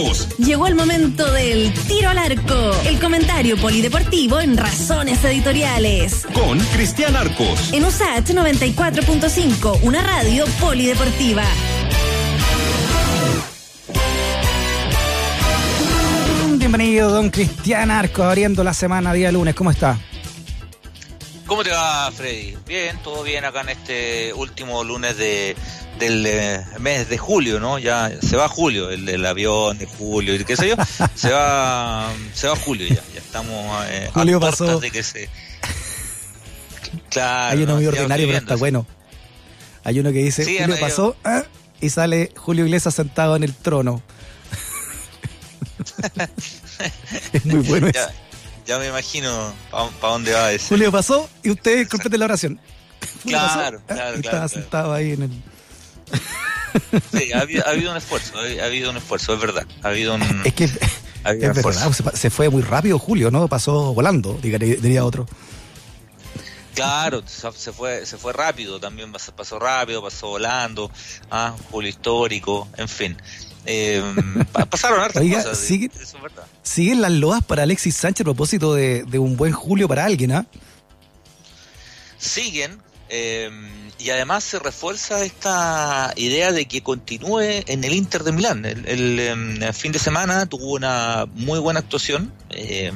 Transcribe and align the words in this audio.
Arcos. 0.00 0.28
Llegó 0.38 0.66
el 0.66 0.74
momento 0.74 1.30
del 1.30 1.72
tiro 1.86 2.08
al 2.08 2.18
arco, 2.18 2.72
el 2.86 2.98
comentario 2.98 3.56
polideportivo 3.56 4.40
en 4.40 4.56
Razones 4.56 5.22
Editoriales. 5.24 6.26
Con 6.32 6.58
Cristian 6.58 7.16
Arcos. 7.16 7.72
En 7.72 7.84
USAT 7.84 8.30
94.5, 8.30 9.80
una 9.82 10.02
radio 10.02 10.46
polideportiva. 10.60 11.44
Bienvenido, 16.56 17.10
don 17.10 17.30
Cristian 17.30 17.90
Arcos, 17.90 18.24
abriendo 18.24 18.64
la 18.64 18.74
semana 18.74 19.12
día 19.12 19.32
lunes. 19.32 19.54
¿Cómo 19.54 19.70
está? 19.70 19.98
¿Cómo 21.46 21.64
te 21.64 21.70
va, 21.70 22.10
Freddy? 22.12 22.56
Bien, 22.66 22.96
todo 23.02 23.24
bien 23.24 23.44
acá 23.44 23.62
en 23.62 23.70
este 23.70 24.32
último 24.34 24.84
lunes 24.84 25.16
de, 25.16 25.56
del 26.00 26.26
eh, 26.26 26.64
mes 26.80 27.08
de 27.08 27.18
julio, 27.18 27.60
¿no? 27.60 27.78
Ya 27.78 28.10
se 28.20 28.36
va 28.36 28.48
julio, 28.48 28.90
el 28.90 29.06
del 29.06 29.24
avión 29.24 29.78
de 29.78 29.86
julio 29.86 30.34
y 30.34 30.44
qué 30.44 30.56
sé 30.56 30.70
yo, 30.70 30.76
se 31.14 31.30
va 31.30 32.10
se 32.34 32.48
va 32.48 32.56
julio 32.56 32.88
ya, 32.88 33.02
ya 33.14 33.20
estamos 33.20 33.84
eh, 33.88 34.10
julio 34.12 34.38
a 34.38 34.40
pasó. 34.40 34.80
de 34.80 34.90
que 34.90 35.02
se 35.02 35.28
Claro. 37.08 37.52
Hay 37.52 37.62
uno 37.62 37.66
no, 37.66 37.74
muy 37.76 37.84
ya 37.84 37.90
ordinario, 37.90 38.26
pero 38.26 38.38
está 38.38 38.56
bueno. 38.56 38.86
Hay 39.84 40.00
uno 40.00 40.10
que 40.12 40.18
dice, 40.18 40.44
Sí, 40.44 40.58
Julio 40.58 40.76
pasó, 40.80 41.16
ah, 41.24 41.44
y 41.80 41.88
sale 41.90 42.32
Julio 42.36 42.64
Iglesias 42.64 42.94
sentado 42.94 43.36
en 43.36 43.44
el 43.44 43.54
trono. 43.54 44.02
es 47.32 47.46
muy 47.46 47.60
bueno 47.60 47.86
eso. 47.88 47.98
Ya, 47.98 48.12
ya 48.66 48.78
me 48.78 48.88
imagino 48.88 49.54
para 49.70 50.12
dónde 50.12 50.32
va 50.32 50.52
ese. 50.52 50.68
Julio 50.68 50.90
pasó 50.90 51.28
y 51.42 51.50
usted 51.50 51.88
complete 51.88 52.18
la 52.18 52.24
oración. 52.24 52.60
Claro, 53.24 53.48
ah, 53.48 53.54
claro, 53.54 53.78
y 53.78 53.86
claro, 53.86 54.16
estaba 54.16 54.30
claro. 54.30 54.48
sentado 54.48 54.92
ahí 54.92 55.12
en 55.12 55.22
el... 55.22 55.30
Sí, 57.12 57.32
ha 57.32 57.40
habido, 57.40 57.66
ha 57.66 57.70
habido 57.70 57.90
un 57.90 57.96
esfuerzo, 57.96 58.32
ha, 58.38 58.62
ha 58.62 58.66
habido 58.66 58.90
un 58.90 58.96
esfuerzo, 58.96 59.34
es 59.34 59.40
verdad. 59.40 59.66
Ha 59.82 59.88
habido 59.88 60.14
un, 60.14 60.22
Es 60.44 60.54
que 60.54 60.64
ha 61.24 61.28
habido 61.30 61.46
es 61.50 61.52
un 61.52 61.56
esfuerzo. 61.58 62.04
verdad, 62.04 62.14
se, 62.14 62.30
fue 62.30 62.48
muy 62.48 62.62
rápido 62.62 62.98
Julio, 62.98 63.30
¿no? 63.30 63.48
Pasó 63.48 63.92
volando, 63.94 64.38
diría, 64.42 64.58
diría 64.58 65.04
otro. 65.04 65.26
Claro, 66.74 67.22
se 67.26 67.72
fue, 67.72 68.06
se 68.06 68.16
fue 68.16 68.32
rápido, 68.32 68.78
también 68.78 69.10
pasó, 69.12 69.32
pasó 69.34 69.58
rápido, 69.58 70.02
pasó 70.02 70.28
volando, 70.28 70.90
ah, 71.30 71.54
Julio 71.70 71.90
histórico, 71.90 72.68
en 72.76 72.88
fin. 72.88 73.16
Eh, 73.66 74.02
pa- 74.52 74.64
pasaron 74.66 75.00
hartas 75.00 75.20
Oiga, 75.20 75.42
cosas, 75.42 75.58
sigue- 75.58 75.90
eso 76.00 76.16
es 76.16 76.22
verdad. 76.22 76.44
Siguen 76.62 77.02
las 77.02 77.10
loas 77.12 77.44
para 77.44 77.64
Alexis 77.64 77.96
Sánchez 77.96 78.22
a 78.22 78.24
propósito 78.24 78.72
de, 78.74 79.02
de 79.04 79.18
un 79.18 79.36
buen 79.36 79.52
Julio 79.52 79.88
para 79.88 80.04
alguien, 80.04 80.32
¿ah? 80.32 80.46
Siguen, 82.18 82.78
eh, 83.08 83.50
y 84.00 84.10
además 84.10 84.44
se 84.44 84.58
refuerza 84.58 85.22
esta 85.24 86.12
idea 86.16 86.52
de 86.52 86.66
que 86.66 86.82
continúe 86.82 87.40
en 87.66 87.84
el 87.84 87.92
Inter 87.92 88.24
de 88.24 88.32
Milán. 88.32 88.64
El, 88.64 89.18
em, 89.18 89.72
fin 89.72 89.92
de 89.92 89.98
semana 89.98 90.46
tuvo 90.46 90.72
una 90.72 91.26
muy 91.34 91.58
buena 91.58 91.80
actuación, 91.80 92.32
eh, 92.48 92.92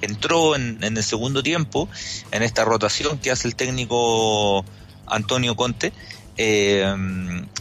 entró 0.00 0.54
en, 0.54 0.78
en 0.82 0.96
el 0.96 1.02
segundo 1.02 1.42
tiempo 1.42 1.88
en 2.30 2.42
esta 2.42 2.64
rotación 2.64 3.18
que 3.18 3.30
hace 3.30 3.48
el 3.48 3.56
técnico 3.56 4.64
Antonio 5.06 5.56
Conte. 5.56 5.92
Eh, 6.36 6.94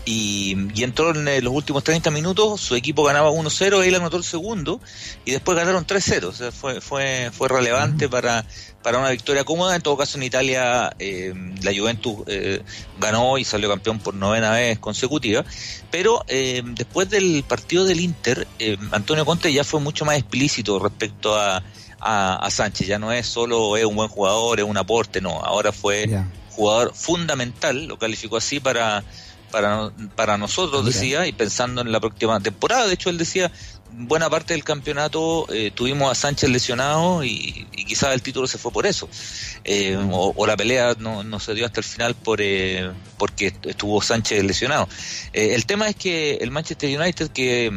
y, 0.05 0.55
y 0.75 0.83
entró 0.83 1.15
en 1.15 1.27
eh, 1.27 1.41
los 1.41 1.53
últimos 1.53 1.83
30 1.83 2.11
minutos, 2.11 2.61
su 2.61 2.75
equipo 2.75 3.03
ganaba 3.03 3.31
1-0, 3.31 3.83
él 3.83 3.95
anotó 3.95 4.17
el 4.17 4.23
segundo 4.23 4.79
y 5.25 5.31
después 5.31 5.57
ganaron 5.57 5.85
3-0, 5.85 6.25
o 6.25 6.31
sea, 6.31 6.51
fue, 6.51 6.81
fue, 6.81 7.31
fue 7.33 7.49
relevante 7.49 8.07
para, 8.07 8.45
para 8.85 8.99
una 8.99 9.09
victoria 9.09 9.43
cómoda. 9.43 9.75
En 9.75 9.81
todo 9.81 9.97
caso, 9.97 10.19
en 10.19 10.23
Italia 10.23 10.95
eh, 10.99 11.33
la 11.63 11.71
Juventus 11.75 12.17
eh, 12.27 12.61
ganó 12.99 13.39
y 13.39 13.43
salió 13.43 13.67
campeón 13.67 13.97
por 13.97 14.13
novena 14.13 14.51
vez 14.51 14.77
consecutiva. 14.77 15.43
Pero 15.89 16.23
eh, 16.27 16.61
después 16.63 17.09
del 17.09 17.43
partido 17.47 17.83
del 17.83 17.99
Inter, 17.99 18.47
eh, 18.59 18.77
Antonio 18.91 19.25
Conte 19.25 19.51
ya 19.51 19.63
fue 19.63 19.79
mucho 19.79 20.05
más 20.05 20.17
explícito 20.17 20.77
respecto 20.77 21.35
a, 21.35 21.63
a, 21.99 22.35
a 22.35 22.51
Sánchez. 22.51 22.85
Ya 22.85 22.99
no 22.99 23.11
es 23.11 23.25
solo 23.25 23.75
es 23.75 23.85
un 23.85 23.95
buen 23.95 24.09
jugador, 24.09 24.59
es 24.59 24.65
un 24.65 24.77
aporte, 24.77 25.19
no. 25.19 25.31
Ahora 25.43 25.71
fue. 25.71 26.07
Jugador 26.55 26.93
fundamental, 26.93 27.85
lo 27.85 27.97
calificó 27.97 28.37
así 28.37 28.59
para, 28.59 29.03
para, 29.51 29.91
para 30.15 30.37
nosotros, 30.37 30.83
Mira. 30.83 30.93
decía, 30.93 31.27
y 31.27 31.33
pensando 31.33 31.81
en 31.81 31.91
la 31.91 31.99
próxima 31.99 32.39
temporada. 32.39 32.87
De 32.87 32.93
hecho, 32.93 33.09
él 33.09 33.17
decía, 33.17 33.51
buena 33.91 34.29
parte 34.29 34.53
del 34.53 34.63
campeonato 34.63 35.47
eh, 35.53 35.71
tuvimos 35.73 36.11
a 36.11 36.15
Sánchez 36.15 36.49
lesionado 36.49 37.23
y, 37.23 37.67
y 37.71 37.85
quizás 37.85 38.13
el 38.13 38.21
título 38.21 38.47
se 38.47 38.57
fue 38.57 38.71
por 38.71 38.85
eso. 38.85 39.07
Eh, 39.63 39.97
o, 40.11 40.33
o 40.35 40.47
la 40.47 40.57
pelea 40.57 40.95
no, 40.99 41.23
no 41.23 41.39
se 41.39 41.53
dio 41.53 41.65
hasta 41.65 41.79
el 41.79 41.85
final 41.85 42.15
por 42.15 42.39
eh, 42.41 42.91
porque 43.17 43.53
estuvo 43.63 44.01
Sánchez 44.01 44.43
lesionado. 44.43 44.87
Eh, 45.33 45.55
el 45.55 45.65
tema 45.65 45.87
es 45.89 45.95
que 45.95 46.35
el 46.35 46.51
Manchester 46.51 46.99
United, 46.99 47.29
que 47.29 47.71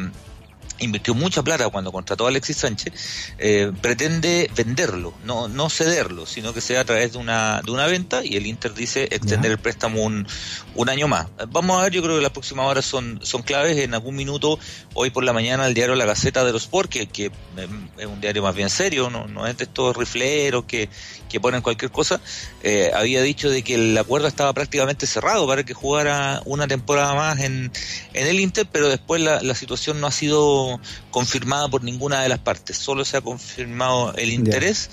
invirtió 0.79 1.13
mucha 1.13 1.43
plata 1.43 1.69
cuando 1.69 1.91
contrató 1.91 2.25
a 2.25 2.29
Alexis 2.29 2.57
Sánchez, 2.57 2.93
eh, 3.37 3.71
pretende 3.81 4.49
venderlo, 4.55 5.13
no, 5.25 5.47
no 5.47 5.69
cederlo, 5.69 6.25
sino 6.25 6.53
que 6.53 6.61
sea 6.61 6.81
a 6.81 6.85
través 6.85 7.13
de 7.13 7.17
una, 7.17 7.61
de 7.63 7.71
una 7.71 7.85
venta 7.87 8.23
y 8.23 8.35
el 8.37 8.45
Inter 8.45 8.73
dice 8.73 9.03
extender 9.11 9.51
el 9.51 9.57
préstamo 9.57 10.03
un, 10.03 10.27
un 10.75 10.89
año 10.89 11.07
más. 11.07 11.27
Eh, 11.39 11.45
Vamos 11.49 11.79
a 11.79 11.83
ver, 11.83 11.91
yo 11.91 12.01
creo 12.01 12.15
que 12.15 12.21
las 12.21 12.31
próximas 12.31 12.65
horas 12.65 12.85
son, 12.85 13.19
son 13.23 13.41
claves. 13.41 13.77
En 13.77 13.93
algún 13.93 14.15
minuto, 14.15 14.59
hoy 14.93 15.09
por 15.09 15.23
la 15.23 15.33
mañana, 15.33 15.65
el 15.65 15.73
diario 15.73 15.95
La 15.95 16.05
Gaceta 16.05 16.43
de 16.43 16.51
los 16.51 16.63
Sport, 16.63 16.89
que, 16.89 17.07
que 17.07 17.31
em, 17.57 17.89
es 17.97 18.05
un 18.05 18.21
diario 18.21 18.43
más 18.43 18.55
bien 18.55 18.69
serio, 18.69 19.09
no, 19.09 19.27
no 19.27 19.47
es 19.47 19.57
de 19.57 19.63
estos 19.63 19.95
rifleros 19.95 20.65
que, 20.65 20.89
que 21.29 21.39
ponen 21.39 21.61
cualquier 21.61 21.91
cosa, 21.91 22.21
eh, 22.63 22.91
había 22.93 23.21
dicho 23.21 23.49
de 23.49 23.63
que 23.63 23.75
el 23.75 23.97
acuerdo 23.97 24.27
estaba 24.27 24.53
prácticamente 24.53 25.07
cerrado 25.07 25.47
para 25.47 25.63
que 25.63 25.73
jugara 25.73 26.41
una 26.45 26.67
temporada 26.67 27.13
más 27.13 27.39
en, 27.39 27.71
en 28.13 28.27
el 28.27 28.39
Inter, 28.39 28.67
pero 28.71 28.89
después 28.89 29.21
la, 29.21 29.41
la 29.41 29.55
situación 29.55 29.99
no 30.01 30.07
ha 30.07 30.11
sido 30.11 30.68
confirmada 31.11 31.67
por 31.67 31.83
ninguna 31.83 32.21
de 32.21 32.29
las 32.29 32.39
partes, 32.39 32.77
solo 32.77 33.05
se 33.05 33.17
ha 33.17 33.21
confirmado 33.21 34.13
el 34.15 34.31
interés 34.31 34.89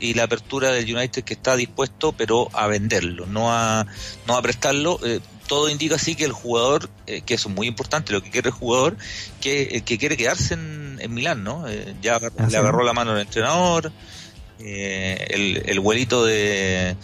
y 0.00 0.14
la 0.14 0.24
apertura 0.24 0.70
del 0.70 0.94
United 0.94 1.24
que 1.24 1.34
está 1.34 1.56
dispuesto 1.56 2.12
pero 2.12 2.48
a 2.52 2.66
venderlo, 2.66 3.26
no 3.26 3.52
a, 3.52 3.86
no 4.26 4.36
a 4.36 4.42
prestarlo. 4.42 5.00
Eh, 5.04 5.20
todo 5.48 5.70
indica 5.70 5.96
así 5.96 6.14
que 6.14 6.24
el 6.24 6.32
jugador, 6.32 6.90
eh, 7.06 7.22
que 7.22 7.34
eso 7.34 7.48
es 7.48 7.54
muy 7.54 7.66
importante, 7.66 8.12
lo 8.12 8.22
que 8.22 8.30
quiere 8.30 8.50
el 8.50 8.54
jugador, 8.54 8.96
que, 9.40 9.62
eh, 9.62 9.80
que 9.80 9.98
quiere 9.98 10.16
quedarse 10.16 10.54
en, 10.54 10.98
en 11.00 11.14
Milán, 11.14 11.42
¿no? 11.42 11.66
Eh, 11.66 11.94
ya 12.02 12.20
le 12.20 12.56
agarró 12.56 12.84
la 12.84 12.92
mano 12.92 13.14
el 13.14 13.22
entrenador, 13.22 13.90
el, 14.58 15.62
el 15.64 15.80
vuelito 15.80 16.24
de, 16.24 16.96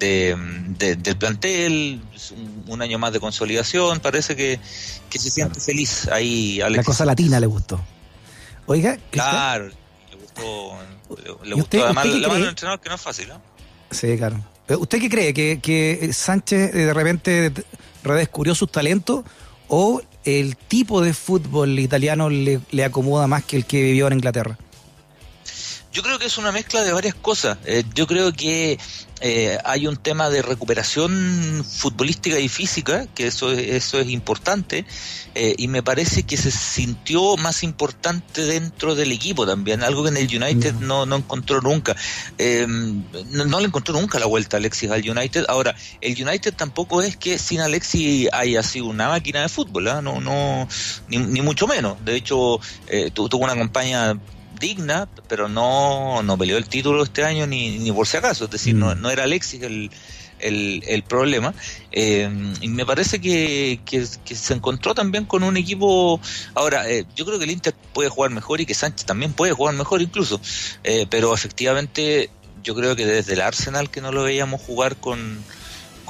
de, 0.00 0.36
de- 0.78 0.96
del 0.96 1.16
plantel, 1.16 2.00
un, 2.66 2.82
año 2.82 2.98
más 2.98 3.12
de 3.12 3.20
consolidación, 3.20 4.00
parece 4.00 4.34
que, 4.34 4.58
que 5.08 5.18
se 5.20 5.30
siente 5.30 5.60
feliz 5.60 6.08
ahí, 6.08 6.56
La 6.58 6.66
Alex. 6.66 6.84
cosa 6.86 7.04
latina 7.04 7.38
le 7.38 7.46
gustó. 7.46 7.80
Oiga, 8.66 8.98
Claro, 9.10 9.68
le 9.68 10.16
gustó, 10.16 10.76
le, 11.44 11.48
le 11.50 11.56
¿Y 11.56 11.60
usted- 11.60 11.78
gustó 11.78 11.84
además 11.84 12.06
la 12.06 12.28
mano 12.28 12.34
del 12.40 12.48
entrenador, 12.48 12.80
que 12.80 12.88
no 12.88 12.94
es 12.96 13.00
fácil, 13.00 13.28
¿no? 13.28 13.40
Sí, 13.90 14.16
claro. 14.16 14.44
Eh, 14.68 14.74
¿Usted 14.76 15.00
qué 15.00 15.08
cree? 15.10 15.34
¿Que, 15.34 15.60
que 15.60 16.10
Sánchez 16.12 16.74
eh, 16.74 16.78
de 16.86 16.94
repente 16.94 17.52
redescubrió 18.02 18.54
sus 18.54 18.70
talentos 18.72 19.24
o 19.68 20.00
el 20.24 20.56
tipo 20.56 21.00
de 21.02 21.12
fútbol 21.14 21.78
italiano 21.78 22.30
le, 22.30 22.60
le 22.70 22.84
acomoda 22.84 23.26
más 23.26 23.44
que 23.44 23.56
el 23.56 23.64
que 23.66 23.82
vivió 23.82 24.06
en 24.06 24.14
Inglaterra? 24.14 24.56
Yo 25.92 26.02
creo 26.02 26.18
que 26.20 26.26
es 26.26 26.38
una 26.38 26.52
mezcla 26.52 26.82
de 26.84 26.92
varias 26.92 27.14
cosas. 27.16 27.58
Eh, 27.64 27.82
yo 27.94 28.06
creo 28.06 28.32
que 28.32 28.78
eh, 29.22 29.58
hay 29.64 29.86
un 29.88 29.96
tema 29.96 30.30
de 30.30 30.40
recuperación 30.40 31.64
futbolística 31.68 32.38
y 32.38 32.48
física, 32.48 33.06
que 33.14 33.26
eso, 33.26 33.50
es- 33.52 33.68
eso 33.70 33.98
es 33.98 34.08
importante, 34.08 34.86
eh, 35.34 35.54
y 35.58 35.66
me 35.68 35.82
parece 35.82 36.22
que 36.22 36.36
se 36.36 36.50
sintió 36.52 37.36
más 37.36 37.62
importante 37.64 38.42
dentro 38.46 38.94
del 38.94 39.10
equipo 39.12 39.46
también, 39.46 39.82
algo 39.82 40.04
que 40.04 40.10
en 40.10 40.16
el 40.16 40.26
United 40.42 40.74
no, 40.74 41.06
no 41.06 41.16
encontró 41.16 41.60
nunca. 41.60 41.96
Eh, 42.38 42.66
no, 42.68 43.44
no 43.44 43.58
le 43.60 43.66
encontró 43.66 43.92
nunca 43.92 44.18
la 44.20 44.26
vuelta 44.26 44.56
a 44.56 44.58
Alexis 44.58 44.90
al 44.90 45.08
United. 45.08 45.44
Ahora, 45.48 45.74
el 46.00 46.12
United 46.12 46.54
tampoco 46.54 47.02
es 47.02 47.16
que 47.16 47.36
sin 47.38 47.60
Alexis 47.60 48.28
haya 48.32 48.62
sido 48.62 48.86
una 48.86 49.08
máquina 49.08 49.42
de 49.42 49.48
fútbol, 49.48 49.88
¿ah? 49.88 50.00
no, 50.00 50.20
no, 50.20 50.68
ni, 51.08 51.18
ni 51.18 51.42
mucho 51.42 51.66
menos. 51.66 51.96
De 52.04 52.14
hecho, 52.16 52.60
eh, 52.86 53.10
tu- 53.12 53.28
tuvo 53.28 53.44
una 53.44 53.56
campaña 53.56 54.14
digna, 54.60 55.08
pero 55.26 55.48
no, 55.48 56.22
no 56.22 56.38
peleó 56.38 56.56
el 56.58 56.66
título 56.68 57.02
este 57.02 57.24
año 57.24 57.46
ni, 57.46 57.78
ni 57.78 57.90
por 57.90 58.06
si 58.06 58.16
acaso, 58.18 58.44
es 58.44 58.50
decir, 58.50 58.74
Mm. 58.74 58.78
no, 58.78 58.94
no 58.94 59.10
era 59.10 59.24
Alexis 59.24 59.62
el, 59.62 59.90
el, 60.38 60.82
el 60.86 61.02
problema. 61.02 61.52
Eh, 61.90 62.28
y 62.60 62.68
me 62.68 62.86
parece 62.86 63.20
que, 63.20 63.80
que, 63.84 64.06
que 64.24 64.34
se 64.36 64.54
encontró 64.54 64.94
también 64.94 65.24
con 65.24 65.42
un 65.42 65.56
equipo. 65.56 66.20
Ahora, 66.54 66.88
eh, 66.88 67.04
yo 67.16 67.24
creo 67.26 67.38
que 67.38 67.44
el 67.46 67.50
Inter 67.50 67.74
puede 67.92 68.08
jugar 68.10 68.30
mejor 68.30 68.60
y 68.60 68.66
que 68.66 68.74
Sánchez 68.74 69.06
también 69.06 69.32
puede 69.32 69.52
jugar 69.52 69.74
mejor 69.74 70.00
incluso, 70.02 70.40
Eh, 70.84 71.06
pero 71.10 71.34
efectivamente 71.34 72.30
yo 72.62 72.74
creo 72.74 72.94
que 72.94 73.06
desde 73.06 73.32
el 73.32 73.40
Arsenal 73.40 73.90
que 73.90 74.00
no 74.02 74.12
lo 74.12 74.22
veíamos 74.22 74.60
jugar 74.60 74.96
con, 74.96 75.42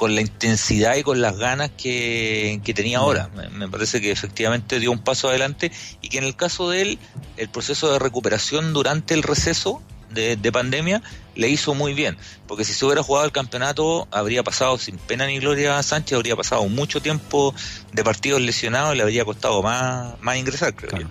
con 0.01 0.15
la 0.15 0.21
intensidad 0.21 0.95
y 0.95 1.03
con 1.03 1.21
las 1.21 1.37
ganas 1.37 1.69
que, 1.77 2.59
que 2.63 2.73
tenía 2.73 2.97
ahora. 2.97 3.29
Me, 3.35 3.49
me 3.49 3.67
parece 3.69 4.01
que 4.01 4.09
efectivamente 4.09 4.79
dio 4.79 4.91
un 4.91 4.97
paso 4.97 5.29
adelante 5.29 5.71
y 6.01 6.09
que 6.09 6.17
en 6.17 6.23
el 6.23 6.35
caso 6.35 6.71
de 6.71 6.81
él, 6.81 6.99
el 7.37 7.49
proceso 7.49 7.93
de 7.93 7.99
recuperación 7.99 8.73
durante 8.73 9.13
el 9.13 9.21
receso 9.21 9.79
de, 10.09 10.37
de 10.37 10.51
pandemia 10.51 11.03
le 11.35 11.49
hizo 11.49 11.75
muy 11.75 11.93
bien, 11.93 12.17
porque 12.47 12.63
si 12.63 12.73
se 12.73 12.83
hubiera 12.83 13.03
jugado 13.03 13.27
el 13.27 13.31
campeonato 13.31 14.07
habría 14.09 14.41
pasado 14.41 14.79
sin 14.79 14.97
pena 14.97 15.27
ni 15.27 15.37
gloria 15.37 15.77
a 15.77 15.83
Sánchez, 15.83 16.15
habría 16.15 16.35
pasado 16.35 16.67
mucho 16.67 16.99
tiempo 16.99 17.53
de 17.93 18.03
partidos 18.03 18.41
lesionados 18.41 18.95
y 18.95 18.97
le 18.97 19.03
habría 19.03 19.23
costado 19.23 19.61
más, 19.61 20.19
más 20.19 20.35
ingresar, 20.35 20.73
creo 20.73 20.89
Claro. 20.89 21.09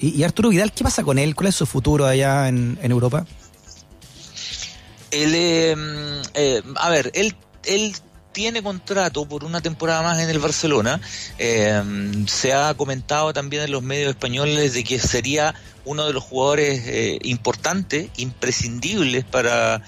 yo. 0.00 0.08
¿Y, 0.08 0.22
Arturo 0.22 0.48
Vidal, 0.48 0.72
qué 0.72 0.82
pasa 0.82 1.02
con 1.04 1.18
él? 1.18 1.34
¿Cuál 1.34 1.48
es 1.48 1.56
su 1.56 1.66
futuro 1.66 2.06
allá 2.06 2.48
en, 2.48 2.78
Europa? 2.80 3.26
Él, 5.10 5.34
em, 5.34 6.22
eh, 6.32 6.62
a 6.76 6.88
ver, 6.88 7.10
él, 7.14 7.36
él 7.64 7.94
tiene 8.32 8.62
contrato 8.62 9.26
por 9.26 9.44
una 9.44 9.60
temporada 9.60 10.02
más 10.02 10.20
en 10.20 10.30
el 10.30 10.38
Barcelona. 10.38 11.00
Em, 11.38 12.26
se 12.26 12.52
ha 12.52 12.74
comentado 12.74 13.32
también 13.32 13.64
en 13.64 13.72
los 13.72 13.82
medios 13.82 14.10
españoles 14.10 14.72
de 14.72 14.84
que 14.84 14.98
sería 14.98 15.54
uno 15.84 16.06
de 16.06 16.12
los 16.12 16.24
jugadores 16.24 16.82
eh, 16.86 17.18
importantes, 17.22 18.08
imprescindibles 18.16 19.24
para 19.24 19.82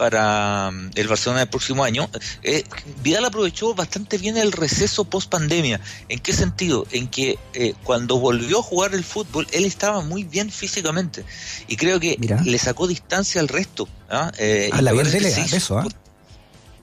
para 0.00 0.70
mm, 0.70 0.92
el 0.94 1.08
Barcelona 1.08 1.40
del 1.40 1.50
próximo 1.50 1.84
año. 1.84 2.08
Eh, 2.42 2.64
Vidal 3.02 3.26
aprovechó 3.26 3.74
bastante 3.74 4.16
bien 4.16 4.38
el 4.38 4.50
receso 4.50 5.04
post 5.04 5.30
pandemia. 5.30 5.78
¿En 6.08 6.20
qué 6.20 6.32
sentido? 6.32 6.86
En 6.90 7.06
que 7.08 7.38
eh, 7.52 7.74
cuando 7.84 8.18
volvió 8.18 8.60
a 8.60 8.62
jugar 8.62 8.94
el 8.94 9.04
fútbol, 9.04 9.46
él 9.52 9.66
estaba 9.66 10.00
muy 10.00 10.24
bien 10.24 10.50
físicamente 10.50 11.22
y 11.68 11.76
creo 11.76 12.00
que 12.00 12.16
le 12.46 12.58
sacó 12.58 12.86
distancia 12.86 13.42
al 13.42 13.48
resto. 13.48 13.90
¿ah? 14.08 14.32
Eh, 14.38 14.70
Habla 14.72 14.92
bien 14.92 15.10
de 15.10 15.18
eso, 15.18 15.78
¿ah? 15.78 15.86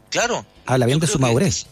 Claro. 0.10 0.46
Habla 0.66 0.86
bien 0.86 1.00
de 1.00 1.08
su 1.08 1.20
madurez. 1.20 1.68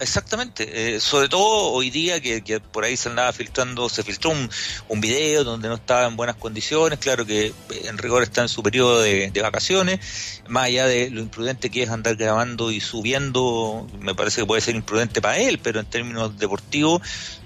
Exactamente, 0.00 0.96
eh, 0.96 1.00
sobre 1.00 1.28
todo 1.28 1.70
hoy 1.70 1.88
día 1.88 2.20
que, 2.20 2.60
por 2.60 2.82
ahí 2.82 2.96
se 2.96 3.08
andaba 3.08 3.32
filtrando, 3.32 3.88
se 3.88 4.02
filtró 4.02 4.30
un, 4.30 4.50
un, 4.88 5.00
video 5.00 5.44
donde 5.44 5.68
no 5.68 5.76
estaba 5.76 6.08
en 6.08 6.16
buenas 6.16 6.34
condiciones, 6.34 6.98
claro 6.98 7.24
que 7.24 7.46
eh, 7.46 7.52
en 7.84 7.96
rigor 7.96 8.24
está 8.24 8.42
en 8.42 8.48
su 8.48 8.60
periodo 8.60 9.00
de, 9.00 9.30
vacaciones, 9.40 10.42
más 10.48 10.64
allá 10.64 10.86
de 10.86 11.10
lo 11.10 11.20
imprudente 11.20 11.70
que 11.70 11.84
es 11.84 11.90
andar 11.90 12.16
grabando 12.16 12.72
y 12.72 12.80
subiendo, 12.80 13.86
me 14.00 14.16
parece 14.16 14.40
que 14.40 14.46
puede 14.46 14.62
ser 14.62 14.74
imprudente 14.74 15.22
para 15.22 15.38
él, 15.38 15.60
pero 15.62 15.78
en 15.78 15.86
términos 15.86 16.36
deportivos 16.38 17.00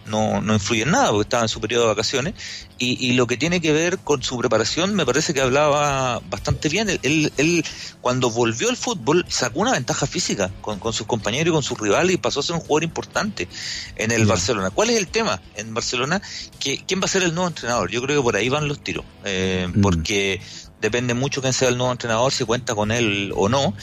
no, 0.08 0.40
no 0.40 0.54
influye 0.54 0.82
en 0.82 0.90
nada 0.90 1.10
porque 1.10 1.22
estaba 1.22 1.42
en 1.42 1.48
su 1.48 1.60
periodo 1.60 1.84
de 1.84 1.88
vacaciones 1.88 2.34
y, 2.78 3.06
y, 3.06 3.12
lo 3.12 3.26
que 3.26 3.36
tiene 3.36 3.60
que 3.60 3.72
ver 3.72 3.98
con 3.98 4.22
su 4.22 4.38
preparación 4.38 4.94
me 4.94 5.04
parece 5.04 5.34
que 5.34 5.40
hablaba 5.40 6.20
bastante 6.30 6.68
bien. 6.68 6.88
Él, 6.88 7.32
él, 7.36 7.64
cuando 8.00 8.30
volvió 8.30 8.68
al 8.68 8.76
fútbol 8.76 9.24
sacó 9.28 9.60
una 9.60 9.72
ventaja 9.72 10.06
física 10.06 10.50
con, 10.60 10.78
con 10.78 10.92
sus 10.92 11.06
compañeros 11.06 11.48
y 11.48 11.52
con 11.52 11.62
sus 11.62 11.78
rivales 11.78 12.14
y 12.14 12.18
pasó 12.18 12.40
a 12.40 12.42
ser 12.42 12.54
un 12.54 12.60
jugador 12.60 12.84
importante 12.84 13.48
en 13.96 14.12
el 14.12 14.26
Barcelona. 14.26 14.70
¿Cuál 14.70 14.90
es 14.90 14.96
el 14.96 15.08
tema 15.08 15.40
en 15.56 15.74
Barcelona? 15.74 16.22
que 16.60 16.84
¿Quién 16.86 17.00
va 17.00 17.06
a 17.06 17.08
ser 17.08 17.22
el 17.22 17.34
nuevo 17.34 17.48
entrenador? 17.48 17.90
Yo 17.90 18.00
creo 18.02 18.20
que 18.20 18.22
por 18.22 18.36
ahí 18.36 18.48
van 18.48 18.68
los 18.68 18.82
tiros, 18.82 19.04
eh, 19.24 19.68
mm. 19.72 19.80
porque 19.80 20.40
depende 20.80 21.14
mucho 21.14 21.40
quién 21.40 21.52
sea 21.52 21.68
el 21.68 21.76
nuevo 21.76 21.92
entrenador, 21.92 22.32
si 22.32 22.44
cuenta 22.44 22.74
con 22.74 22.90
él 22.90 23.32
o 23.36 23.48
no. 23.48 23.74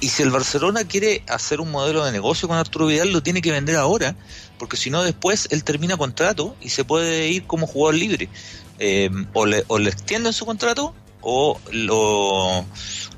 Y 0.00 0.08
si 0.08 0.22
el 0.22 0.30
Barcelona 0.30 0.84
quiere 0.84 1.22
hacer 1.28 1.60
un 1.60 1.70
modelo 1.70 2.04
de 2.04 2.12
negocio 2.12 2.48
con 2.48 2.58
Arturo 2.58 2.86
Vidal, 2.86 3.12
lo 3.12 3.22
tiene 3.22 3.40
que 3.40 3.52
vender 3.52 3.76
ahora, 3.76 4.16
porque 4.58 4.76
si 4.76 4.90
no 4.90 5.02
después 5.02 5.48
él 5.50 5.64
termina 5.64 5.96
contrato 5.96 6.56
y 6.60 6.68
se 6.70 6.84
puede 6.84 7.28
ir 7.28 7.46
como 7.46 7.66
jugador 7.66 7.94
libre. 7.94 8.28
Eh, 8.78 9.08
o, 9.32 9.46
le, 9.46 9.64
o 9.68 9.78
le 9.78 9.90
extienden 9.90 10.32
su 10.32 10.44
contrato 10.44 10.94
o 11.24 11.58
lo 11.72 12.64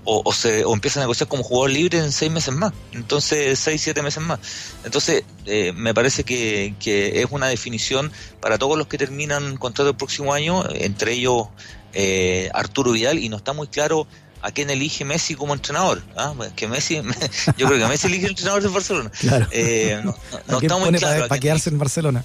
o, 0.04 0.32
se 0.32 0.64
o 0.64 0.72
empieza 0.72 1.00
a 1.00 1.02
negociar 1.02 1.28
como 1.28 1.42
jugador 1.42 1.70
libre 1.70 1.98
en 1.98 2.12
seis 2.12 2.30
meses 2.30 2.54
más 2.54 2.72
entonces 2.92 3.58
seis 3.58 3.82
siete 3.82 4.02
meses 4.02 4.22
más 4.22 4.38
entonces 4.84 5.24
eh, 5.46 5.72
me 5.72 5.92
parece 5.92 6.22
que, 6.22 6.74
que 6.78 7.20
es 7.20 7.26
una 7.30 7.48
definición 7.48 8.12
para 8.40 8.58
todos 8.58 8.78
los 8.78 8.86
que 8.86 8.96
terminan 8.96 9.56
contrato 9.56 9.90
el 9.90 9.96
próximo 9.96 10.32
año 10.32 10.64
entre 10.72 11.14
ellos 11.14 11.48
eh, 11.98 12.50
Arturo 12.52 12.92
Vidal 12.92 13.18
y 13.18 13.30
no 13.30 13.38
está 13.38 13.54
muy 13.54 13.68
claro 13.68 14.06
a 14.42 14.50
quién 14.52 14.68
elige 14.68 15.04
Messi 15.04 15.34
como 15.34 15.54
entrenador. 15.54 16.02
¿ah? 16.14 16.34
Que 16.54 16.68
Messi, 16.68 16.96
yo 17.56 17.66
creo 17.66 17.78
que 17.78 17.86
Messi 17.86 18.06
elige 18.06 18.26
el 18.26 18.32
entrenador 18.32 18.62
de 18.62 18.68
Barcelona. 18.68 19.10
Claro. 19.18 19.46
Eh, 19.50 20.00
no, 20.04 20.14
está 20.60 20.76
muy 20.76 20.92
claro. 20.92 21.26
Para, 21.26 21.40
quedarse 21.40 21.70
en 21.70 21.78
Barcelona. 21.78 22.24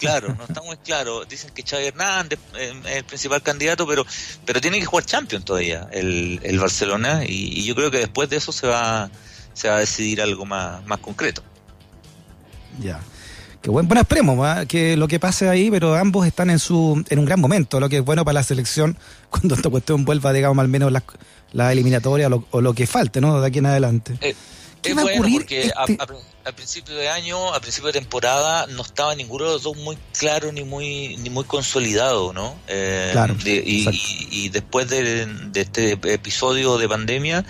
Claro, 0.00 0.34
no 0.36 0.44
está 0.48 0.62
muy 0.62 0.76
claro. 0.78 1.24
Dicen 1.24 1.50
que 1.50 1.62
Xavi 1.62 1.86
Hernández 1.86 2.40
es 2.58 2.96
el 2.96 3.04
principal 3.04 3.40
candidato, 3.40 3.86
pero 3.86 4.04
pero 4.44 4.60
tiene 4.60 4.80
que 4.80 4.86
jugar 4.86 5.06
Champions 5.06 5.44
todavía 5.44 5.88
el, 5.92 6.40
el 6.42 6.58
Barcelona 6.58 7.22
y, 7.24 7.62
yo 7.64 7.76
creo 7.76 7.90
que 7.90 7.98
después 7.98 8.28
de 8.28 8.38
eso 8.38 8.50
se 8.50 8.66
va 8.66 9.08
se 9.54 9.68
va 9.68 9.76
a 9.76 9.78
decidir 9.78 10.20
algo 10.20 10.44
más, 10.44 10.84
más 10.86 10.98
concreto. 10.98 11.42
Ya. 12.80 13.00
Qué 13.62 13.70
buen, 13.70 13.86
bueno, 13.86 14.00
esperemos 14.00 14.66
que 14.66 14.96
lo 14.96 15.06
que 15.06 15.20
pase 15.20 15.48
ahí, 15.48 15.70
pero 15.70 15.94
ambos 15.94 16.26
están 16.26 16.50
en 16.50 16.58
su 16.58 17.04
en 17.08 17.18
un 17.20 17.24
gran 17.24 17.40
momento, 17.40 17.78
lo 17.78 17.88
que 17.88 17.98
es 17.98 18.04
bueno 18.04 18.24
para 18.24 18.34
la 18.34 18.42
selección 18.42 18.98
cuando 19.30 19.54
esta 19.54 19.70
cuestión 19.70 20.04
vuelva, 20.04 20.32
digamos, 20.32 20.60
al 20.60 20.68
menos 20.68 20.90
la, 20.90 21.04
la 21.52 21.70
eliminatoria 21.70 22.28
o 22.50 22.60
lo, 22.60 22.74
que 22.74 22.88
falte, 22.88 23.20
¿no? 23.20 23.40
De 23.40 23.46
aquí 23.46 23.60
en 23.60 23.66
adelante. 23.66 24.18
Eh, 24.20 24.34
¿Qué 24.82 24.94
va 24.94 25.02
a 25.02 25.04
ocurrir? 25.04 25.42
Porque 25.42 25.60
este 25.62 25.74
a, 26.44 26.50
principio 26.50 26.96
de 26.96 27.08
año, 27.08 27.54
a 27.54 27.60
principio 27.60 27.92
de 27.92 28.00
temporada, 28.00 28.66
no 28.66 28.82
estaba 28.82 29.14
ninguno 29.14 29.44
de 29.44 29.52
los 29.52 29.62
dos 29.62 29.76
muy 29.76 29.96
claro 30.18 30.50
ni 30.50 30.64
muy 30.64 31.16
ni 31.18 31.30
muy 31.30 31.44
consolidado, 31.44 32.32
¿no? 32.32 32.56
Eh, 32.66 33.10
claro. 33.12 33.36
y, 33.44 33.86
y, 34.28 34.48
después 34.48 34.88
de, 34.88 35.26
de 35.26 35.60
este 35.60 35.92
episodio 35.92 36.78
de 36.78 36.88
pandemia, 36.88 37.44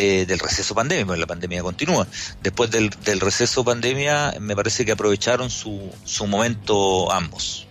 del 0.00 0.38
receso 0.38 0.74
pandemia, 0.74 1.06
porque 1.06 1.20
la 1.20 1.26
pandemia 1.26 1.62
continúa. 1.62 2.06
Después 2.42 2.70
del, 2.70 2.90
receso 3.20 3.64
pandemia, 3.64 4.34
me 4.40 4.56
parece 4.56 4.84
que 4.84 4.92
aprovecharon 4.92 5.50
su, 5.50 5.90
su 6.04 6.26
momento 6.26 7.12
ambos. 7.12 7.66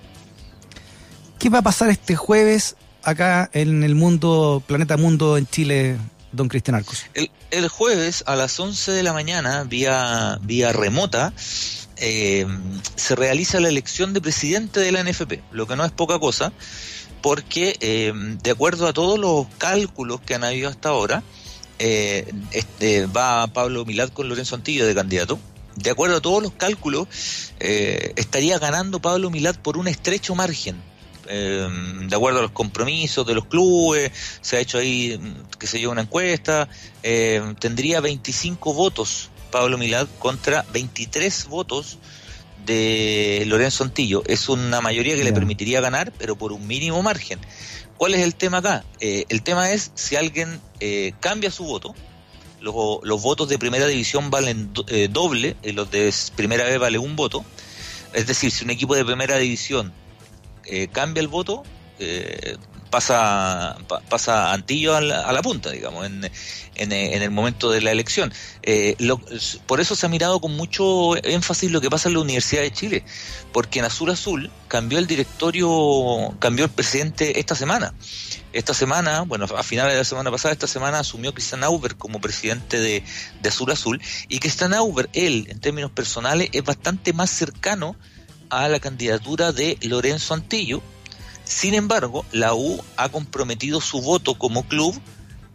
¿Qué 1.40 1.50
va 1.50 1.60
a 1.60 1.62
pasar 1.62 1.90
este 1.90 2.16
jueves 2.16 2.75
acá 3.04 3.50
en 3.54 3.84
el 3.84 3.96
mundo, 3.96 4.64
Planeta 4.66 4.98
Mundo 4.98 5.38
en 5.38 5.46
Chile, 5.48 5.98
don 6.31 6.48
Cristian 6.48 6.75
Arcos? 6.75 7.06
El, 7.14 7.30
el 7.52 7.68
jueves 7.68 8.24
a 8.25 8.36
las 8.36 8.60
11 8.60 8.92
de 8.92 9.04
la 9.04 9.14
mañana, 9.14 9.64
vía, 9.64 10.40
vía 10.42 10.72
remota, 10.72 11.34
eh, 11.98 12.46
se 12.96 13.16
realiza 13.16 13.60
la 13.60 13.70
elección 13.70 14.14
de 14.14 14.22
presidente 14.22 14.80
de 14.80 14.92
la 14.92 15.04
NFP, 15.04 15.42
lo 15.52 15.68
que 15.68 15.75
no 15.75 15.86
es 15.86 15.92
poca 15.92 16.20
cosa, 16.20 16.52
porque 17.22 17.78
eh, 17.80 18.12
de 18.14 18.52
acuerdo 18.52 18.88
a 18.88 18.94
todos 18.94 19.20
los 19.20 19.48
cálculos 19.58 20.20
que 20.22 20.36
han 20.36 20.44
habido 20.44 20.70
hasta 20.70 20.90
ahora, 20.90 21.24
eh, 21.80 22.31
este, 22.52 23.08
va 23.08 23.48
Pablo 23.48 23.86
Milad 23.86 24.10
con 24.10 24.30
Lorenzo 24.30 24.56
Antillo 24.56 24.86
de 24.86 24.96
candidato. 24.96 25.40
De 25.75 25.90
acuerdo 25.90 26.18
a 26.18 26.22
todos 26.22 26.44
los 26.44 26.54
cálculos, 26.54 27.08
eh, 27.60 28.14
estaría 28.16 28.60
ganando 28.60 29.02
Pablo 29.02 29.30
Milad 29.30 29.56
por 29.56 29.78
un 29.78 29.88
estrecho 29.88 30.36
margen. 30.36 30.75
Eh, 31.28 31.68
de 32.08 32.16
acuerdo 32.16 32.40
a 32.40 32.42
los 32.44 32.52
compromisos 32.52 33.25
de 33.25 33.34
los 33.34 33.46
clubes, 33.46 34.12
se 34.42 34.58
ha 34.58 34.60
hecho 34.60 34.78
ahí, 34.78 35.18
mm, 35.18 35.58
qué 35.58 35.68
sé 35.68 35.80
yo, 35.80 35.90
una 35.90 36.02
encuesta, 36.02 36.68
tendría 37.60 38.02
25 38.02 38.74
votos 38.74 39.30
Pablo 39.52 39.78
Milad 39.78 40.08
contra 40.20 40.66
23 40.74 41.46
votos 41.46 41.98
de 42.66 43.44
Lorenzo 43.48 43.84
Antillo. 43.84 44.24
Es 44.25 44.50
una 44.50 44.81
mayoría 44.81 45.16
que 45.16 45.24
le 45.24 45.34
permitiría 45.34 45.81
ganar, 45.81 46.12
pero 46.18 46.36
por 46.36 46.52
un 46.54 46.66
mínimo 46.66 47.01
margen. 47.01 47.39
¿Cuál 47.98 48.16
es 48.16 48.22
el 48.22 48.36
tema 48.36 48.58
acá? 48.58 48.84
Eh, 49.00 49.26
el 49.30 49.44
tema 49.44 49.72
es 49.72 49.92
si 49.96 50.16
alguien 50.16 50.60
eh, 50.80 51.14
cambia 51.20 51.52
su 51.52 51.64
voto, 51.64 51.96
los, 52.60 53.22
votos 53.22 53.50
de 53.50 53.60
primera 53.60 53.88
división 53.88 54.30
valen 54.30 54.72
eh, 54.88 55.10
doble, 55.12 55.56
los 55.64 55.92
de 55.92 56.14
primera 56.36 56.64
vez 56.64 56.80
vale 56.80 56.98
un 56.98 57.16
voto. 57.16 57.46
Es 58.14 58.28
decir, 58.28 58.52
si 58.52 58.64
un 58.64 58.70
equipo 58.70 58.96
de 58.96 59.04
primera 59.04 59.38
división 59.38 59.92
cambia 60.94 61.20
el 61.20 61.28
voto, 61.28 61.64
pasa, 62.94 63.76
pasa 64.08 64.54
Antillo 64.54 64.96
a 64.96 65.02
la, 65.02 65.42
punta, 65.42 65.72
digamos, 65.72 66.06
en, 66.06 66.30
en, 66.76 66.92
el 66.94 67.32
momento 67.32 67.72
de 67.72 67.82
la 67.82 67.92
elección. 67.92 68.32
Eh, 68.62 68.96
por 69.66 69.82
eso 69.82 69.96
se 69.96 70.06
ha 70.06 70.10
mirado 70.10 70.40
con 70.40 70.56
mucho 70.56 71.16
énfasis 71.26 71.72
lo 71.72 71.82
que 71.82 71.90
pasa 71.90 72.08
en 72.08 72.14
la 72.14 72.20
Universidad 72.20 72.62
de 72.62 72.72
Chile, 72.72 73.04
porque 73.52 73.80
en 73.80 73.86
Azul 73.86 74.12
Azul 74.12 74.52
cambió 74.68 75.00
el 75.00 75.08
directorio, 75.08 76.36
cambió 76.38 76.66
el 76.66 76.72
presidente 76.72 77.40
esta 77.40 77.56
semana. 77.56 77.96
Esta 78.54 78.76
semana, 78.76 79.22
bueno, 79.22 79.46
a 79.46 79.64
finales 79.64 79.94
de 79.94 79.98
la 79.98 80.06
semana 80.06 80.30
pasada, 80.30 80.52
esta 80.52 80.68
semana 80.68 81.00
asumió 81.00 81.34
Cristian 81.34 81.64
Auber 81.64 81.96
como 81.96 82.22
presidente 82.22 82.80
de, 82.80 83.04
de 83.42 83.50
Azul 83.50 83.72
Azul, 83.72 84.00
y 84.30 84.38
Cristian 84.38 84.76
Auber, 84.76 85.10
él, 85.14 85.48
en 85.50 85.60
términos 85.60 85.90
personales, 85.90 86.50
es 86.54 86.64
bastante 86.64 87.12
más 87.12 87.32
cercano 87.32 87.96
a 88.52 88.70
la 88.70 88.80
candidatura 88.80 89.52
de 89.52 89.80
Lorenzo 89.82 90.36
Antillo, 90.36 90.84
sin 91.44 91.74
embargo, 91.74 92.26
la 92.32 92.54
U 92.54 92.84
ha 92.98 93.10
comprometido 93.10 93.82
su 93.82 94.02
voto 94.02 94.36
como 94.36 94.64
club 94.68 95.00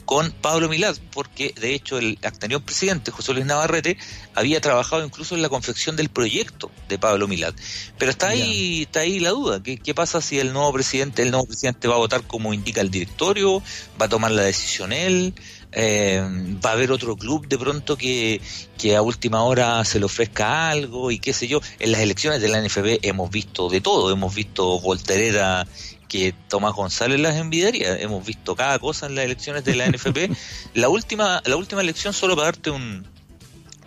con 0.09 0.33
Pablo 0.33 0.71
Milad, 0.71 0.97
porque 1.13 1.53
de 1.61 1.75
hecho 1.75 1.99
el 1.99 2.19
anterior 2.23 2.63
presidente, 2.63 3.11
José 3.11 3.35
Luis 3.35 3.45
Navarrete, 3.45 3.99
había 4.35 4.59
trabajado 4.59 5.05
incluso 5.05 5.35
en 5.35 5.43
la 5.43 5.51
confección 5.51 5.97
del 5.97 6.09
proyecto 6.09 6.71
de 6.89 6.99
Pablo 6.99 7.29
Milad. 7.29 7.53
Pero 7.99 8.11
está 8.11 8.29
ahí, 8.29 8.85
está 8.85 9.01
ahí 9.01 9.21
la 9.21 9.31
duda, 9.31 9.63
¿Qué, 9.63 9.77
¿qué, 9.77 9.95
pasa 9.95 10.23
si 10.23 10.39
el 10.39 10.55
nuevo 10.55 10.73
presidente, 10.73 11.21
el 11.21 11.31
nuevo 11.31 11.45
presidente 11.45 11.89
va 11.89 11.97
a 11.97 11.99
votar 11.99 12.23
como 12.23 12.55
indica 12.55 12.81
el 12.81 12.91
directorio, 12.91 13.63
va 14.01 14.07
a 14.07 14.09
tomar 14.09 14.31
la 14.31 14.45
decisión 14.45 14.95
él? 14.95 15.35
Eh, 15.73 16.23
va 16.65 16.71
a 16.71 16.73
haber 16.73 16.91
otro 16.91 17.17
club 17.17 17.47
de 17.47 17.59
pronto 17.59 17.97
que, 17.97 18.41
que 18.79 18.97
a 18.97 19.03
última 19.03 19.43
hora 19.43 19.85
se 19.85 19.99
le 19.99 20.07
ofrezca 20.07 20.71
algo 20.71 21.11
y 21.11 21.19
qué 21.19 21.33
sé 21.33 21.47
yo. 21.47 21.61
En 21.79 21.93
las 21.93 22.01
elecciones 22.01 22.41
de 22.41 22.49
la 22.49 22.61
NFB 22.61 23.01
hemos 23.03 23.31
visto 23.31 23.69
de 23.69 23.81
todo, 23.81 24.11
hemos 24.11 24.35
visto 24.35 24.81
voltereta 24.81 25.67
que 26.09 26.35
Tomás 26.49 26.75
González 26.75 27.21
las 27.21 27.37
envidiaría, 27.37 27.99
hemos 27.99 28.25
visto 28.25 28.57
cada 28.57 28.79
cosa 28.79 29.07
en 29.07 29.15
las 29.15 29.27
elecciones 29.27 29.65
de 29.65 29.77
la 29.77 29.87
NFP. 29.91 30.31
la 30.75 30.89
última, 30.89 31.43
la 31.45 31.57
última 31.57 31.83
elección, 31.83 32.15
solo 32.15 32.35
para 32.35 32.47
darte 32.47 32.71
un, 32.71 33.07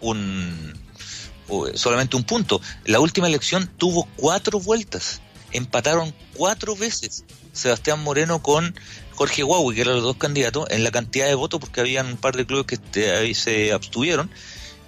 un 0.02 0.80
solamente 1.74 2.16
un 2.16 2.24
punto, 2.24 2.62
la 2.86 3.00
última 3.00 3.28
elección 3.28 3.70
tuvo 3.78 4.08
cuatro 4.16 4.60
vueltas 4.60 5.22
empataron 5.54 6.14
cuatro 6.36 6.76
veces 6.76 7.24
Sebastián 7.54 8.02
Moreno 8.04 8.42
con 8.42 8.76
Jorge 9.16 9.44
Huawei, 9.44 9.76
que 9.76 9.82
eran 9.82 9.96
los 9.96 10.04
dos 10.04 10.18
candidatos, 10.18 10.70
en 10.72 10.84
la 10.84 10.92
cantidad 10.92 11.28
de 11.28 11.36
votos, 11.36 11.60
porque 11.60 11.82
habían 11.82 12.08
un 12.08 12.18
par 12.18 12.36
de 12.36 12.46
clubes 12.46 12.66
que 12.66 13.12
ahí 13.12 13.34
se 13.34 13.72
abstuvieron. 13.72 14.30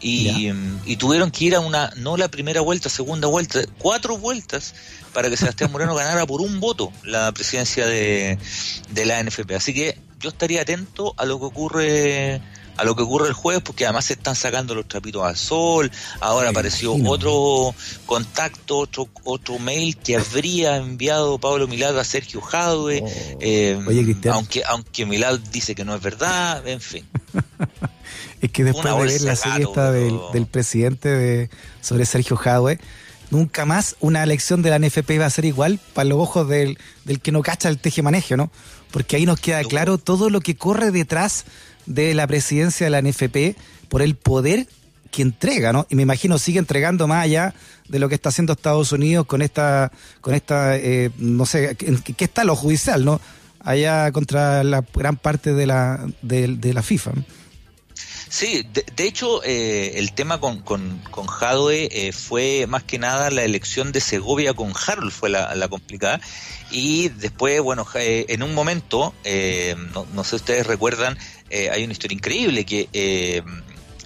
Y, 0.01 0.51
y, 0.85 0.97
tuvieron 0.97 1.31
que 1.31 1.45
ir 1.45 1.55
a 1.55 1.61
una, 1.61 1.89
no 1.95 2.17
la 2.17 2.27
primera 2.27 2.59
vuelta, 2.59 2.89
segunda 2.89 3.29
vuelta, 3.29 3.61
cuatro 3.77 4.17
vueltas 4.17 4.75
para 5.13 5.29
que 5.29 5.37
Sebastián 5.37 5.71
Moreno 5.71 5.95
ganara 5.95 6.25
por 6.25 6.41
un 6.41 6.59
voto 6.59 6.91
la 7.05 7.31
presidencia 7.31 7.85
de, 7.85 8.37
de 8.89 9.05
la 9.05 9.23
NFP. 9.23 9.51
Así 9.55 9.73
que 9.73 9.97
yo 10.19 10.29
estaría 10.29 10.63
atento 10.63 11.13
a 11.15 11.25
lo 11.25 11.39
que 11.39 11.45
ocurre 11.45 12.41
a 12.77 12.83
lo 12.83 12.95
que 12.95 13.03
ocurre 13.03 13.27
el 13.27 13.33
jueves, 13.33 13.61
porque 13.63 13.85
además 13.85 14.05
se 14.05 14.13
están 14.13 14.35
sacando 14.35 14.75
los 14.75 14.87
trapitos 14.87 15.23
al 15.23 15.37
sol, 15.37 15.91
ahora 16.19 16.49
apareció 16.49 16.95
otro 17.05 17.75
contacto, 18.05 18.79
otro 18.79 19.07
otro 19.23 19.59
mail 19.59 19.97
que 19.97 20.17
habría 20.17 20.77
enviado 20.77 21.37
Pablo 21.37 21.67
Milad 21.67 21.97
a 21.99 22.03
Sergio 22.03 22.41
Jadwe, 22.41 23.01
oh. 23.03 23.37
eh, 23.39 23.79
aunque 24.31 24.63
aunque 24.67 25.05
Milad 25.05 25.39
dice 25.51 25.75
que 25.75 25.85
no 25.85 25.95
es 25.95 26.01
verdad, 26.01 26.67
en 26.67 26.81
fin. 26.81 27.05
es 28.41 28.51
que 28.51 28.63
después 28.63 28.83
de 28.83 29.03
ver 29.03 29.21
la 29.21 29.35
serie 29.35 29.65
esta 29.65 29.91
del, 29.91 30.47
presidente 30.47 31.09
de, 31.09 31.49
sobre 31.81 32.05
Sergio 32.05 32.35
Jadwe, 32.35 32.79
nunca 33.29 33.65
más 33.65 33.95
una 33.99 34.23
elección 34.23 34.61
de 34.61 34.69
la 34.69 34.79
NFP 34.79 35.19
va 35.19 35.25
a 35.25 35.29
ser 35.29 35.45
igual 35.45 35.79
para 35.93 36.09
los 36.09 36.19
ojos 36.19 36.47
del, 36.47 36.77
del 37.05 37.19
que 37.19 37.31
no 37.31 37.41
cacha 37.41 37.69
el 37.69 37.79
teje 37.79 38.01
manejo, 38.01 38.35
¿no? 38.37 38.51
Porque 38.91 39.15
ahí 39.15 39.25
nos 39.25 39.39
queda 39.39 39.63
claro 39.63 39.97
todo 39.97 40.29
lo 40.29 40.39
que 40.41 40.55
corre 40.55 40.91
detrás 40.91 41.45
de 41.85 42.13
la 42.13 42.27
presidencia 42.27 42.85
de 42.85 42.89
la 42.89 43.01
NFP 43.01 43.57
por 43.89 44.01
el 44.01 44.15
poder 44.15 44.67
que 45.13 45.21
entrega, 45.21 45.71
¿no? 45.71 45.85
Y 45.89 45.95
me 45.95 46.01
imagino 46.01 46.39
sigue 46.39 46.59
entregando 46.59 47.07
más 47.07 47.23
allá 47.23 47.53
de 47.87 47.99
lo 47.99 48.09
que 48.09 48.15
está 48.15 48.29
haciendo 48.29 48.53
Estados 48.53 48.91
Unidos 48.91 49.27
con 49.27 49.41
esta, 49.43 49.91
con 50.19 50.33
esta, 50.33 50.75
eh, 50.75 51.11
no 51.17 51.45
sé, 51.45 51.75
¿qué 51.75 52.25
está 52.25 52.43
lo 52.43 52.55
judicial, 52.55 53.05
no? 53.05 53.21
Allá 53.59 54.11
contra 54.11 54.63
la 54.63 54.83
gran 54.93 55.15
parte 55.15 55.53
de 55.53 55.67
la, 55.67 56.05
de, 56.23 56.73
la 56.73 56.81
FIFA. 56.81 57.11
Sí, 58.27 58.67
de, 58.73 59.03
hecho, 59.05 59.43
eh, 59.43 59.99
el 59.99 60.13
tema 60.13 60.39
con, 60.39 60.61
con, 60.61 60.97
con 61.11 61.27
Jadwe 61.27 61.87
eh, 61.91 62.11
fue 62.11 62.65
más 62.67 62.83
que 62.83 62.97
nada 62.97 63.29
la 63.29 63.43
elección 63.43 63.91
de 63.91 64.01
Segovia 64.01 64.55
con 64.55 64.73
Harold, 64.75 65.11
fue 65.11 65.29
la, 65.29 65.53
la 65.53 65.67
complicada. 65.67 66.19
Y 66.71 67.09
después, 67.09 67.61
bueno, 67.61 67.85
en 67.93 68.41
un 68.41 68.55
momento, 68.55 69.13
no, 69.93 70.07
no, 70.11 70.23
sé 70.23 70.31
si 70.31 70.35
ustedes 70.37 70.65
recuerdan, 70.65 71.19
eh, 71.53 71.69
hay 71.69 71.83
una 71.83 71.93
historia 71.93 72.15
increíble 72.15 72.65
que 72.65 72.89
eh, 72.93 73.43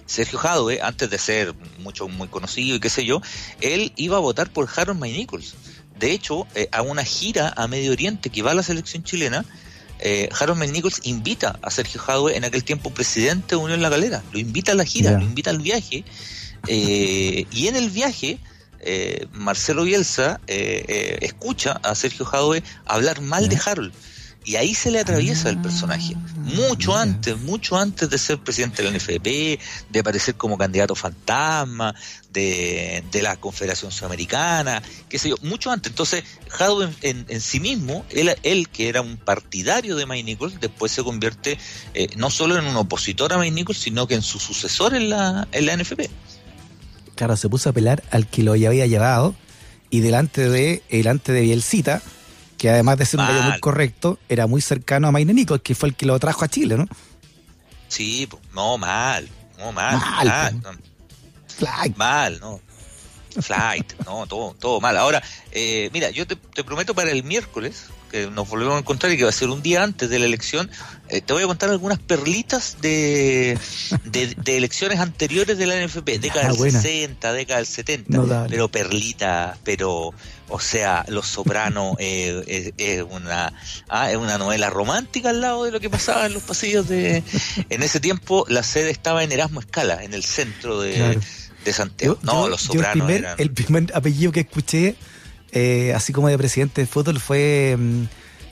Sergio 0.04 0.38
Jadwe, 0.38 0.82
antes 0.82 1.08
de 1.08 1.16
ser 1.16 1.54
mucho 1.78 2.06
muy 2.06 2.28
conocido 2.28 2.76
y 2.76 2.80
qué 2.80 2.90
sé 2.90 3.06
yo, 3.06 3.22
él 3.62 3.90
iba 3.96 4.18
a 4.18 4.20
votar 4.20 4.52
por 4.52 4.68
Harold 4.76 5.00
May 5.00 5.12
Nichols. 5.16 5.54
De 5.98 6.12
hecho, 6.12 6.46
eh, 6.54 6.68
a 6.72 6.82
una 6.82 7.04
gira 7.04 7.54
a 7.56 7.66
Medio 7.66 7.92
Oriente 7.92 8.28
que 8.28 8.42
va 8.42 8.50
a 8.50 8.54
la 8.54 8.62
selección 8.62 9.02
chilena, 9.02 9.46
Harold 10.38 10.58
May 10.58 10.70
Nichols 10.70 11.00
invita 11.04 11.58
a 11.62 11.70
Sergio 11.70 12.02
Jadwe, 12.02 12.36
en 12.36 12.44
aquel 12.44 12.64
tiempo 12.64 12.90
presidente 12.90 13.56
de 13.56 13.56
Unión 13.56 13.80
La 13.80 13.88
Galera, 13.88 14.22
lo 14.30 14.38
invita 14.38 14.72
a 14.72 14.74
la 14.74 14.84
gira, 14.84 15.12
lo 15.12 15.24
invita 15.24 15.48
al 15.48 15.58
viaje, 15.58 16.04
y 16.68 17.66
en 17.66 17.76
el 17.76 17.90
viaje 17.90 18.38
Marcelo 19.32 19.82
Bielsa 19.84 20.40
escucha 20.46 21.80
a 21.82 21.96
Sergio 21.96 22.26
Jadwe 22.26 22.62
hablar 22.84 23.22
mal 23.22 23.48
de 23.48 23.56
Harold 23.56 23.92
y 24.48 24.56
ahí 24.56 24.74
se 24.74 24.90
le 24.90 24.98
atraviesa 24.98 25.50
el 25.50 25.58
personaje. 25.60 26.16
Mucho 26.38 26.96
antes, 26.96 27.36
mucho 27.36 27.76
antes 27.76 28.08
de 28.08 28.16
ser 28.16 28.38
presidente 28.38 28.82
de 28.82 28.90
la 28.90 28.96
NFP, 28.96 29.60
de 29.90 30.00
aparecer 30.00 30.36
como 30.36 30.56
candidato 30.56 30.94
fantasma, 30.94 31.94
de, 32.32 33.04
la 33.20 33.36
Confederación 33.36 33.92
Sudamericana, 33.92 34.82
qué 35.10 35.18
sé 35.18 35.28
yo, 35.28 35.34
mucho 35.42 35.70
antes. 35.70 35.92
Entonces, 35.92 36.24
Jadwe 36.48 36.88
en, 37.02 37.40
sí 37.42 37.60
mismo, 37.60 38.06
él, 38.08 38.34
él, 38.42 38.70
que 38.70 38.88
era 38.88 39.02
un 39.02 39.18
partidario 39.18 39.96
de 39.96 40.06
May 40.06 40.22
Nichols, 40.22 40.58
después 40.58 40.92
se 40.92 41.04
convierte 41.04 41.58
eh, 41.92 42.08
no 42.16 42.30
solo 42.30 42.58
en 42.58 42.64
un 42.64 42.76
opositor 42.76 43.34
a 43.34 43.36
May 43.36 43.50
Nichols, 43.50 43.78
sino 43.78 44.06
que 44.06 44.14
en 44.14 44.22
su 44.22 44.38
sucesor 44.38 44.94
en 44.94 45.10
la, 45.10 45.46
en 45.52 45.66
la 45.66 45.76
NFP. 45.76 46.08
Claro, 47.16 47.36
se 47.36 47.50
puso 47.50 47.68
a 47.68 47.74
pelar 47.74 48.02
al 48.10 48.26
que 48.26 48.42
lo 48.42 48.52
había 48.52 48.86
llevado 48.86 49.34
y 49.90 50.00
delante 50.00 50.48
de, 50.48 50.82
delante 50.88 51.32
de 51.32 51.42
Bielcita 51.42 52.00
que 52.58 52.68
además 52.68 52.98
de 52.98 53.06
ser 53.06 53.20
un 53.20 53.26
gallo 53.26 53.42
muy 53.42 53.60
correcto, 53.60 54.18
era 54.28 54.46
muy 54.46 54.60
cercano 54.60 55.08
a 55.08 55.12
Maine 55.12 55.32
Nichols, 55.32 55.62
que 55.62 55.74
fue 55.74 55.88
el 55.88 55.94
que 55.94 56.04
lo 56.04 56.18
trajo 56.18 56.44
a 56.44 56.48
Chile, 56.48 56.76
¿no? 56.76 56.86
Sí, 57.86 58.28
no, 58.52 58.76
mal, 58.76 59.26
no, 59.58 59.72
mal, 59.72 59.96
mal, 59.96 60.78
Flight. 61.56 61.96
mal, 61.96 62.38
no. 62.40 62.60
Flight, 63.40 63.92
no, 64.04 64.26
todo, 64.26 64.54
todo 64.58 64.80
mal. 64.80 64.96
Ahora, 64.96 65.22
eh, 65.52 65.90
mira, 65.92 66.10
yo 66.10 66.26
te, 66.26 66.36
prometo 66.64 66.94
para 66.94 67.12
el 67.12 67.22
miércoles, 67.22 67.86
que 68.10 68.26
nos 68.26 68.48
volvemos 68.48 68.74
a 68.74 68.78
encontrar 68.78 69.12
y 69.12 69.16
que 69.16 69.22
va 69.22 69.30
a 69.30 69.32
ser 69.32 69.48
un 69.50 69.62
día 69.62 69.82
antes 69.82 70.10
de 70.10 70.18
la 70.18 70.26
elección, 70.26 70.70
eh, 71.08 71.20
te 71.20 71.32
voy 71.32 71.44
a 71.44 71.46
contar 71.46 71.70
algunas 71.70 71.98
perlitas 71.98 72.78
de, 72.80 73.58
de, 74.04 74.56
elecciones 74.56 74.98
anteriores 74.98 75.56
de 75.58 75.66
la 75.66 75.86
NFP, 75.86 76.18
década 76.18 76.48
del 76.48 76.72
60, 76.72 77.32
década 77.32 77.58
del 77.58 77.66
70, 77.66 78.46
pero 78.48 78.68
perlitas, 78.68 79.58
pero 79.62 80.12
o 80.48 80.60
sea, 80.60 81.04
Los 81.08 81.26
Sopranos 81.26 81.96
eh, 81.98 82.72
es, 82.78 83.02
una 83.02 83.52
ah, 83.88 84.10
es 84.10 84.16
una 84.16 84.38
novela 84.38 84.70
romántica 84.70 85.30
al 85.30 85.40
lado 85.40 85.64
de 85.64 85.70
lo 85.70 85.80
que 85.80 85.90
pasaba 85.90 86.26
en 86.26 86.34
los 86.34 86.42
pasillos 86.42 86.88
de... 86.88 87.22
En 87.68 87.82
ese 87.82 88.00
tiempo 88.00 88.46
la 88.48 88.62
sede 88.62 88.90
estaba 88.90 89.22
en 89.22 89.32
Erasmo 89.32 89.60
Escala, 89.60 90.02
en 90.02 90.14
el 90.14 90.24
centro 90.24 90.80
de, 90.80 91.18
Santiago. 91.72 92.18
no, 92.22 92.48
Los 92.48 92.62
Sopranos 92.62 93.10
el, 93.36 93.52
primer, 93.52 93.92
apellido 93.94 94.32
que 94.32 94.40
escuché, 94.40 94.96
eh, 95.52 95.92
así 95.94 96.12
como 96.12 96.28
de 96.28 96.38
presidente 96.38 96.80
de 96.80 96.86
fútbol, 96.86 97.20
fue... 97.20 97.76
Mm, 97.78 98.04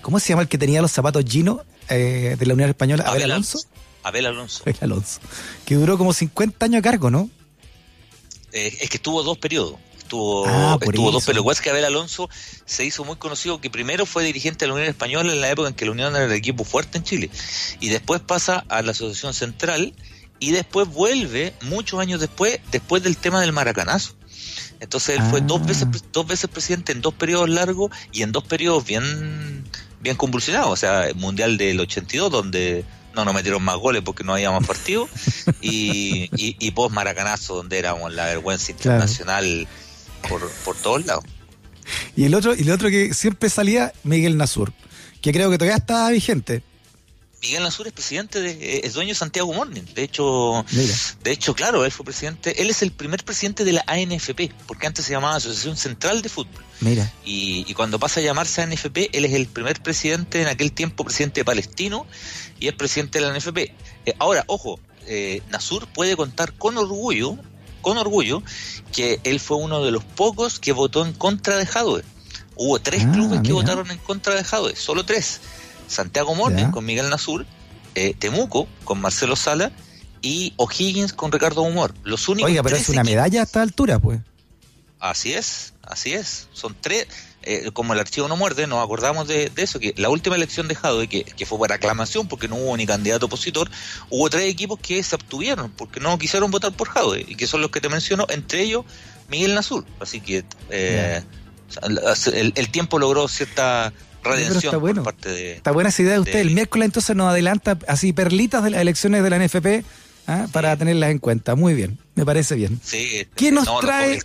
¿Cómo 0.02 0.20
se 0.20 0.28
llama 0.28 0.42
el 0.42 0.48
que 0.48 0.58
tenía 0.58 0.82
los 0.82 0.92
zapatos 0.92 1.24
Gino 1.26 1.64
eh, 1.88 2.36
de 2.38 2.46
la 2.46 2.54
Unión 2.54 2.68
Española? 2.68 3.04
Abel, 3.06 3.24
Alonso. 3.24 3.58
Abel 4.04 4.26
Alonso. 4.26 4.62
Abel 4.62 4.76
Alonso. 4.82 5.20
Que 5.64 5.74
duró 5.74 5.98
como 5.98 6.12
50 6.12 6.64
años 6.64 6.78
a 6.78 6.82
cargo, 6.82 7.10
¿no? 7.10 7.30
es 8.52 8.88
que 8.88 8.96
estuvo 8.96 9.22
dos 9.22 9.36
periodos 9.36 9.74
estuvo, 10.06 10.46
ah, 10.46 10.78
estuvo 10.80 11.10
dos, 11.10 11.24
pero 11.26 11.40
igual 11.40 11.56
que 11.60 11.70
Abel 11.70 11.84
Alonso 11.84 12.30
se 12.64 12.84
hizo 12.84 13.04
muy 13.04 13.16
conocido 13.16 13.60
que 13.60 13.70
primero 13.70 14.06
fue 14.06 14.24
dirigente 14.24 14.64
de 14.64 14.68
la 14.68 14.74
Unión 14.74 14.88
Española 14.88 15.32
en 15.32 15.40
la 15.40 15.50
época 15.50 15.68
en 15.68 15.74
que 15.74 15.84
la 15.84 15.90
Unión 15.90 16.14
era 16.16 16.24
el 16.24 16.32
equipo 16.32 16.64
fuerte 16.64 16.98
en 16.98 17.04
Chile, 17.04 17.30
y 17.80 17.88
después 17.88 18.20
pasa 18.20 18.64
a 18.68 18.82
la 18.82 18.92
Asociación 18.92 19.34
Central, 19.34 19.92
y 20.38 20.50
después 20.50 20.88
vuelve, 20.88 21.54
muchos 21.62 22.00
años 22.00 22.20
después, 22.20 22.60
después 22.70 23.02
del 23.02 23.16
tema 23.16 23.40
del 23.40 23.52
maracanazo. 23.52 24.14
Entonces 24.80 25.16
él 25.18 25.22
fue 25.30 25.40
dos 25.40 25.62
ah. 25.62 25.66
veces 25.66 25.88
dos 26.12 26.26
veces 26.26 26.50
presidente 26.50 26.92
en 26.92 27.00
dos 27.00 27.14
periodos 27.14 27.48
largos 27.48 27.90
y 28.12 28.22
en 28.22 28.32
dos 28.32 28.44
periodos 28.44 28.84
bien 28.84 29.64
bien 30.00 30.16
convulsionados, 30.16 30.70
o 30.70 30.76
sea, 30.76 31.08
el 31.08 31.14
Mundial 31.14 31.56
del 31.56 31.80
82 31.80 32.30
donde 32.30 32.84
no 33.14 33.24
nos 33.24 33.34
metieron 33.34 33.62
más 33.62 33.76
goles 33.76 34.02
porque 34.04 34.22
no 34.22 34.34
había 34.34 34.50
más 34.50 34.66
partidos 34.66 35.08
y, 35.62 36.28
y, 36.36 36.70
post 36.72 36.94
Maracanazo 36.94 37.56
donde 37.56 37.78
éramos 37.78 38.12
la 38.12 38.26
vergüenza 38.26 38.72
internacional 38.72 39.66
por, 40.28 40.48
por 40.64 40.76
todos 40.76 41.06
lados. 41.06 41.24
Y 42.16 42.24
el 42.24 42.34
otro, 42.34 42.54
y 42.54 42.62
el 42.62 42.70
otro 42.70 42.88
que 42.90 43.14
siempre 43.14 43.50
salía, 43.50 43.92
Miguel 44.02 44.36
Nasur, 44.36 44.72
que 45.20 45.32
creo 45.32 45.50
que 45.50 45.58
todavía 45.58 45.76
está 45.76 46.08
vigente. 46.10 46.62
Miguel 47.42 47.62
Nasur 47.62 47.86
es 47.86 47.92
presidente 47.92 48.40
de, 48.40 48.80
es 48.82 48.94
dueño 48.94 49.10
de 49.10 49.14
Santiago 49.14 49.52
Morning. 49.52 49.82
De 49.94 50.02
hecho, 50.02 50.64
de 51.22 51.30
hecho, 51.30 51.54
claro, 51.54 51.84
él 51.84 51.92
fue 51.92 52.04
presidente, 52.04 52.60
él 52.60 52.70
es 52.70 52.82
el 52.82 52.90
primer 52.90 53.24
presidente 53.24 53.64
de 53.64 53.72
la 53.72 53.84
ANFP, 53.86 54.52
porque 54.66 54.86
antes 54.86 55.04
se 55.04 55.12
llamaba 55.12 55.36
Asociación 55.36 55.76
Central 55.76 56.22
de 56.22 56.28
Fútbol. 56.28 56.64
Mira. 56.80 57.12
Y, 57.24 57.72
cuando 57.74 57.98
pasa 57.98 58.20
a 58.20 58.22
llamarse 58.22 58.62
ANFP, 58.62 59.10
él 59.12 59.24
es 59.24 59.34
el 59.34 59.46
primer 59.46 59.80
presidente, 59.82 60.42
en 60.42 60.48
aquel 60.48 60.72
tiempo 60.72 61.04
presidente 61.04 61.44
palestino, 61.44 62.06
y 62.58 62.68
es 62.68 62.74
presidente 62.74 63.20
de 63.20 63.26
la 63.26 63.32
ANFP. 63.32 63.58
Eh, 64.06 64.14
ahora, 64.18 64.44
ojo, 64.48 64.80
eh, 65.06 65.42
Nasur 65.50 65.86
puede 65.88 66.16
contar 66.16 66.54
con 66.54 66.76
orgullo 66.78 67.38
con 67.86 67.98
orgullo 67.98 68.42
que 68.92 69.20
él 69.22 69.38
fue 69.38 69.58
uno 69.58 69.84
de 69.84 69.92
los 69.92 70.02
pocos 70.02 70.58
que 70.58 70.72
votó 70.72 71.06
en 71.06 71.12
contra 71.12 71.56
de 71.56 71.66
Jadwe. 71.66 72.02
Hubo 72.56 72.80
tres 72.80 73.04
ah, 73.06 73.12
clubes 73.12 73.42
que 73.42 73.52
votaron 73.52 73.88
en 73.92 73.98
contra 73.98 74.34
de 74.34 74.42
Jadwe, 74.42 74.74
solo 74.74 75.06
tres. 75.06 75.40
Santiago 75.86 76.34
Morning 76.34 76.72
con 76.72 76.84
Miguel 76.84 77.08
Nasur, 77.10 77.46
eh, 77.94 78.12
Temuco 78.18 78.66
con 78.82 79.00
Marcelo 79.00 79.36
Sala 79.36 79.70
y 80.20 80.52
O'Higgins 80.56 81.12
con 81.12 81.30
Ricardo 81.30 81.62
Humor. 81.62 81.94
Los 82.02 82.28
únicos 82.28 82.50
Oiga, 82.50 82.64
pero 82.64 82.74
es 82.74 82.88
una 82.88 83.04
medalla 83.04 83.42
a 83.42 83.44
esta 83.44 83.62
altura, 83.62 84.00
pues. 84.00 84.18
Así 84.98 85.34
es, 85.34 85.74
así 85.82 86.12
es. 86.12 86.48
Son 86.52 86.74
tres, 86.80 87.06
eh, 87.46 87.70
como 87.72 87.92
el 87.92 88.00
archivo 88.00 88.28
no 88.28 88.36
muerde, 88.36 88.66
nos 88.66 88.84
acordamos 88.84 89.28
de, 89.28 89.50
eso, 89.56 89.78
que 89.78 89.94
la 89.96 90.08
última 90.08 90.36
elección 90.36 90.68
de 90.68 90.74
Jadwe, 90.74 91.08
que, 91.08 91.24
que 91.24 91.46
fue 91.46 91.58
por 91.58 91.72
aclamación, 91.72 92.26
porque 92.26 92.48
no 92.48 92.56
hubo 92.56 92.76
ni 92.76 92.86
candidato 92.86 93.26
opositor, 93.26 93.70
hubo 94.10 94.28
tres 94.28 94.50
equipos 94.50 94.78
que 94.80 95.02
se 95.02 95.14
obtuvieron, 95.14 95.70
porque 95.70 96.00
no 96.00 96.18
quisieron 96.18 96.50
votar 96.50 96.72
por 96.72 96.88
Jadwe, 96.88 97.24
y 97.26 97.36
que 97.36 97.46
son 97.46 97.60
los 97.60 97.70
que 97.70 97.80
te 97.80 97.88
menciono, 97.88 98.26
entre 98.30 98.62
ellos 98.62 98.84
Miguel 99.28 99.54
Nazul. 99.54 99.84
Así 100.00 100.20
que 100.20 100.44
eh, 100.70 101.22
el, 102.32 102.68
tiempo 102.70 102.98
logró 102.98 103.28
cierta 103.28 103.92
radiación 104.22 104.56
está 104.56 104.76
bueno. 104.76 105.02
por 105.02 105.14
parte 105.14 105.30
de... 105.30 105.52
Está 105.52 105.72
buena 105.72 105.90
esa 105.90 106.02
idea 106.02 106.14
de 106.14 106.20
usted. 106.20 106.38
El 106.40 106.50
miércoles 106.50 106.86
entonces 106.86 107.14
nos 107.16 107.28
adelanta 107.28 107.78
así 107.86 108.12
perlitas 108.12 108.64
de 108.64 108.70
las 108.70 108.80
elecciones 108.80 109.22
de 109.22 109.30
la 109.30 109.38
NFP 109.38 109.84
¿ah? 110.26 110.46
para 110.52 110.76
tenerlas 110.76 111.10
en 111.10 111.18
cuenta. 111.18 111.54
Muy 111.54 111.74
bien, 111.74 111.98
me 112.14 112.24
parece 112.24 112.54
bien. 112.54 112.80
Sí, 112.82 113.26
¿Quién 113.34 113.54
nos 113.54 113.68
trae 113.80 114.20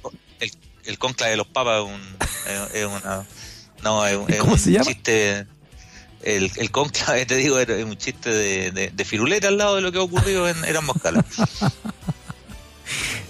el 0.85 0.97
conclave 0.97 1.31
de 1.31 1.37
los 1.37 1.47
papas 1.47 1.83
es, 2.73 2.85
una 2.85 3.25
No, 3.83 4.05
es, 4.05 4.17
es 4.29 4.39
¿Cómo 4.39 4.53
un 4.53 4.59
se 4.59 4.71
llama? 4.71 4.85
chiste. 4.85 5.45
El, 6.23 6.51
el 6.57 6.71
conclave, 6.71 7.25
te 7.27 7.35
digo, 7.35 7.57
era 7.59 7.75
un 7.85 7.97
chiste 7.97 8.29
de, 8.29 8.71
de, 8.71 8.89
de 8.91 9.05
firuleta 9.05 9.47
al 9.47 9.57
lado 9.57 9.75
de 9.77 9.81
lo 9.81 9.91
que 9.91 9.97
ha 9.97 10.01
ocurrido 10.01 10.47
en 10.47 10.63
Erasmus 10.65 11.01
Cala. 11.01 11.25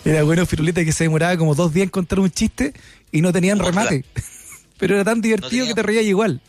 Era 0.04 0.24
bueno 0.24 0.46
Firuleta 0.48 0.84
que 0.84 0.92
se 0.92 1.04
demoraba 1.04 1.38
como 1.38 1.54
dos 1.54 1.72
días 1.74 1.84
en 1.84 1.90
contar 1.90 2.20
un 2.20 2.32
chiste 2.32 2.74
y 3.12 3.22
no 3.22 3.32
tenían 3.32 3.62
Ojalá. 3.62 3.84
remate. 3.84 4.06
Pero 4.80 4.96
era 4.96 5.04
tan 5.04 5.22
divertido 5.22 5.50
tenía- 5.50 5.68
que 5.68 5.74
te 5.76 5.84
reías 5.84 6.06
igual. 6.06 6.42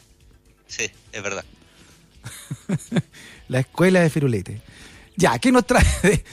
Sí, 0.67 0.91
es 1.13 1.23
verdad. 1.23 1.45
La 3.49 3.61
escuela 3.61 4.01
de 4.01 4.09
Firulete. 4.09 4.63
Ya, 5.17 5.39
¿qué 5.39 5.53
nos 5.53 5.67
trae 5.67 5.85
de 6.03 6.25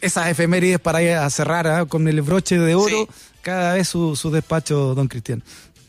esas 0.00 0.28
efemérides 0.28 0.80
para 0.80 1.02
ir 1.02 1.10
a 1.12 1.28
cerrar 1.28 1.66
ah, 1.66 1.84
con 1.84 2.08
el 2.08 2.22
broche 2.22 2.56
de 2.58 2.74
oro? 2.74 3.06
Sí. 3.06 3.08
Cada 3.42 3.74
vez 3.74 3.88
su, 3.88 4.16
su 4.16 4.30
despacho, 4.30 4.94
don 4.94 5.08
Cristian. 5.08 5.42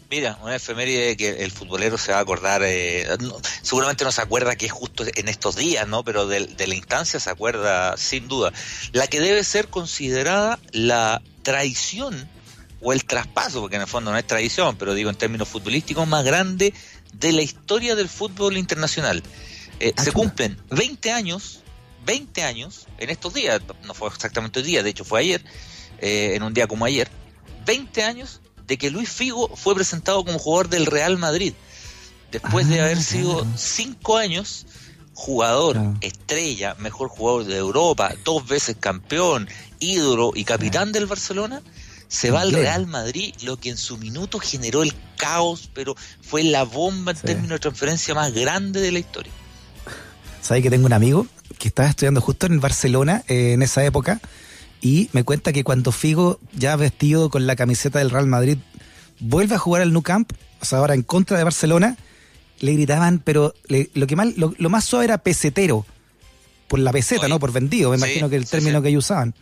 Mira, 0.10 0.38
una 0.44 0.56
efeméride 0.56 1.18
que 1.18 1.44
el 1.44 1.52
futbolero 1.52 1.98
se 1.98 2.12
va 2.12 2.20
a 2.20 2.22
acordar, 2.22 2.62
eh, 2.64 3.08
no- 3.20 3.36
seguramente 3.64 4.04
no 4.04 4.12
se 4.12 4.22
acuerda 4.22 4.56
que 4.56 4.68
es 4.68 4.72
justo 4.72 5.04
en 5.16 5.28
estos 5.28 5.56
días, 5.56 5.88
¿no? 5.88 6.04
Pero 6.04 6.28
de, 6.28 6.46
de 6.46 6.68
la 6.68 6.76
instancia 6.76 7.20
se 7.20 7.30
acuerda 7.32 7.98
sin 7.98 8.28
duda. 8.28 8.54
La 8.92 9.08
que 9.08 9.20
debe 9.20 9.44
ser 9.44 9.70
considerada 9.70 10.60
la 10.72 11.22
traición 11.42 12.30
o 12.82 12.94
el 12.94 13.06
traspaso, 13.06 13.62
porque 13.62 13.78
en 13.78 13.84
el 13.84 13.88
fondo 13.88 14.12
no 14.12 14.18
es 14.18 14.28
traición, 14.28 14.76
pero 14.76 14.94
digo 14.94 15.10
en 15.10 15.16
términos 15.16 15.48
futbolísticos, 15.48 16.08
más 16.08 16.24
grande 16.24 16.74
de 17.14 17.32
la 17.32 17.42
historia 17.42 17.96
del 17.96 18.10
fútbol 18.10 18.58
internacional. 18.58 19.24
Eh, 19.80 19.94
Ah, 19.98 20.04
se 20.04 20.12
cumplen 20.12 20.58
20 20.70 21.12
años, 21.12 21.62
20 22.06 22.44
años 22.44 22.86
en 23.00 23.10
estos 23.10 23.34
días, 23.34 23.62
no 23.86 23.94
fue 23.96 24.10
exactamente 24.10 24.60
hoy 24.60 24.66
día, 24.66 24.84
de 24.84 24.90
hecho 24.92 25.06
fue 25.06 25.22
ayer, 25.22 25.44
eh, 26.00 26.34
en 26.36 26.44
un 26.44 26.54
día 26.54 26.68
como 26.68 26.86
ayer, 26.86 27.10
20 27.66 28.04
años 28.04 28.42
de 28.68 28.78
que 28.78 28.90
Luis 28.92 29.10
Figo 29.10 29.54
fue 29.56 29.76
presentado 29.76 30.24
como 30.24 30.40
jugador 30.40 30.70
del 30.70 30.86
Real 30.86 31.18
Madrid, 31.18 31.54
después 32.32 32.68
de 32.68 32.80
Ah, 32.82 32.86
haber 32.86 33.02
sido 33.02 33.40
claro. 33.42 33.58
5 33.58 34.18
años 34.18 34.66
jugador, 35.14 35.74
Claro. 35.76 35.98
estrella, 36.02 36.76
mejor 36.80 37.08
jugador 37.10 37.46
de 37.46 37.58
Europa, 37.58 38.14
dos 38.24 38.48
veces 38.48 38.76
campeón, 38.80 39.48
ídolo 39.80 40.32
y 40.34 40.44
capitán 40.44 40.92
del 40.92 41.06
Barcelona, 41.06 41.62
se 42.08 42.32
va 42.32 42.42
al. 42.42 42.52
Real 42.52 42.88
Madrid, 42.88 43.34
lo 43.44 43.58
que 43.58 43.70
en 43.70 43.78
su 43.78 43.98
minuto 43.98 44.40
generó 44.40 44.82
el 44.84 44.94
caos, 45.18 45.70
pero 45.74 45.96
fue 46.22 46.44
la 46.44 46.64
bomba 46.64 47.12
en 47.12 47.18
Sí. 47.18 47.24
términos 47.26 47.52
de 47.52 47.60
transferencia 47.60 48.14
más 48.16 48.34
grande 48.34 48.82
de 48.82 48.92
la 48.92 49.00
historia. 49.00 49.32
¿Sabes 50.42 50.64
que 50.64 50.70
tengo 50.70 50.86
un 50.86 50.94
amigo 50.94 51.28
que 51.60 51.68
estaba 51.70 51.88
estudiando 51.90 52.20
justo 52.22 52.46
en 52.48 52.60
Barcelona 52.60 53.24
eh, 53.28 53.54
en 53.54 53.62
esa 53.62 53.84
época 53.86 54.20
y 54.84 55.10
me 55.14 55.24
cuenta 55.24 55.54
que 55.54 55.64
cuando 55.64 55.94
Figo, 55.94 56.40
ya 56.52 56.76
vestido 56.76 57.30
con 57.30 57.48
la 57.48 57.56
camiseta 57.56 58.00
del 58.00 58.10
Real 58.10 58.28
Madrid, 58.28 58.58
vuelve 59.22 59.56
a 59.56 59.58
jugar 59.58 59.82
al 59.82 59.94
Nou 59.94 60.04
Camp, 60.04 60.34
o 60.60 60.66
sea, 60.66 60.80
ahora 60.80 60.94
en 60.94 61.04
contra 61.04 61.38
de 61.38 61.46
Barcelona, 61.46 61.96
le 62.60 62.74
gritaban, 62.74 63.20
pero 63.24 63.54
le- 63.68 63.90
lo 63.94 64.06
que 64.08 64.18
más, 64.18 64.36
lo, 64.36 64.54
lo 64.58 64.70
más 64.70 64.84
suave 64.84 65.06
era 65.06 65.18
pesetero, 65.20 65.86
por 66.68 66.80
la 66.80 66.92
peseta, 66.92 67.22
Oye, 67.22 67.30
¿no? 67.30 67.40
Por 67.40 67.54
vendido, 67.54 67.92
me 67.92 67.98
sí, 67.98 68.04
imagino 68.04 68.30
que 68.30 68.36
el 68.36 68.46
término 68.46 68.80
sí. 68.80 68.84
que 68.84 68.90
ellos 68.90 69.06
usaban. 69.06 69.34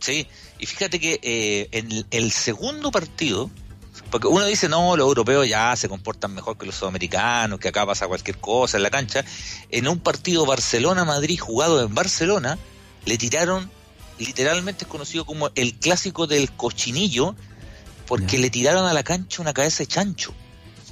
Sí, 0.00 0.26
y 0.58 0.66
fíjate 0.66 0.98
que 1.00 1.18
eh, 1.22 1.68
en 1.72 1.90
el, 1.92 2.06
el 2.10 2.30
segundo 2.32 2.90
partido, 2.90 3.50
porque 4.10 4.26
uno 4.26 4.44
dice, 4.44 4.68
no, 4.68 4.96
los 4.96 5.06
europeos 5.06 5.48
ya 5.48 5.74
se 5.76 5.88
comportan 5.88 6.34
mejor 6.34 6.58
que 6.58 6.66
los 6.66 6.74
sudamericanos, 6.74 7.58
que 7.60 7.68
acá 7.68 7.86
pasa 7.86 8.06
cualquier 8.08 8.38
cosa 8.38 8.76
en 8.76 8.82
la 8.82 8.90
cancha, 8.90 9.24
en 9.70 9.86
un 9.88 9.98
partido 10.00 10.44
Barcelona-Madrid 10.44 11.38
jugado 11.40 11.82
en 11.82 11.94
Barcelona, 11.94 12.58
le 13.04 13.18
tiraron, 13.18 13.70
literalmente 14.18 14.84
es 14.84 14.90
conocido 14.90 15.24
como 15.24 15.50
el 15.54 15.74
clásico 15.74 16.26
del 16.26 16.50
cochinillo, 16.52 17.34
porque 18.06 18.38
le 18.38 18.50
tiraron 18.50 18.86
a 18.86 18.92
la 18.92 19.02
cancha 19.02 19.42
una 19.42 19.52
cabeza 19.52 19.78
de 19.82 19.86
chancho. 19.86 20.32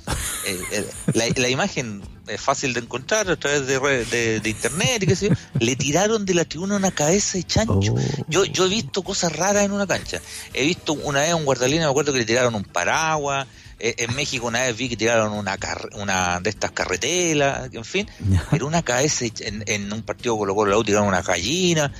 Eh, 0.46 0.58
eh, 0.72 0.90
la, 1.12 1.24
la 1.36 1.48
imagen 1.50 2.02
es 2.26 2.40
fácil 2.40 2.72
de 2.72 2.80
encontrar 2.80 3.30
a 3.30 3.36
través 3.36 3.66
de, 3.66 3.78
re- 3.78 4.04
de, 4.06 4.40
de 4.40 4.50
internet 4.50 5.02
y 5.02 5.06
qué 5.06 5.14
sé 5.14 5.28
yo. 5.28 5.34
Le 5.60 5.76
tiraron 5.76 6.24
de 6.24 6.32
la 6.32 6.46
tribuna 6.46 6.76
una 6.76 6.90
cabeza 6.90 7.36
de 7.36 7.44
chancho. 7.44 7.92
Oh. 7.94 8.24
Yo, 8.26 8.44
yo 8.46 8.64
he 8.64 8.68
visto 8.70 9.02
cosas 9.02 9.36
raras 9.36 9.64
en 9.64 9.72
una 9.72 9.86
cancha. 9.86 10.18
He 10.54 10.64
visto 10.64 10.94
una 10.94 11.20
vez 11.20 11.30
a 11.32 11.36
un 11.36 11.44
guardalina, 11.44 11.84
me 11.84 11.90
acuerdo 11.90 12.12
que 12.14 12.20
le 12.20 12.24
tiraron 12.24 12.54
un 12.54 12.64
paraguas. 12.64 13.46
Eh, 13.80 13.94
en 13.98 14.14
México 14.14 14.46
una 14.46 14.60
vez 14.62 14.76
vi 14.76 14.88
que 14.88 14.96
tiraron 14.96 15.32
una, 15.32 15.56
car- 15.56 15.88
una 15.94 16.38
de 16.40 16.50
estas 16.50 16.70
carretelas, 16.72 17.70
en 17.72 17.84
fin. 17.84 18.08
Pero 18.50 18.66
una 18.66 18.82
cabeza, 18.82 19.24
hecha- 19.24 19.46
en, 19.46 19.64
en 19.66 19.92
un 19.92 20.02
partido 20.02 20.36
Colo 20.36 20.54
Colo 20.54 20.78
U 20.78 20.84
tiraron 20.84 21.08
una 21.08 21.22
gallina. 21.22 21.92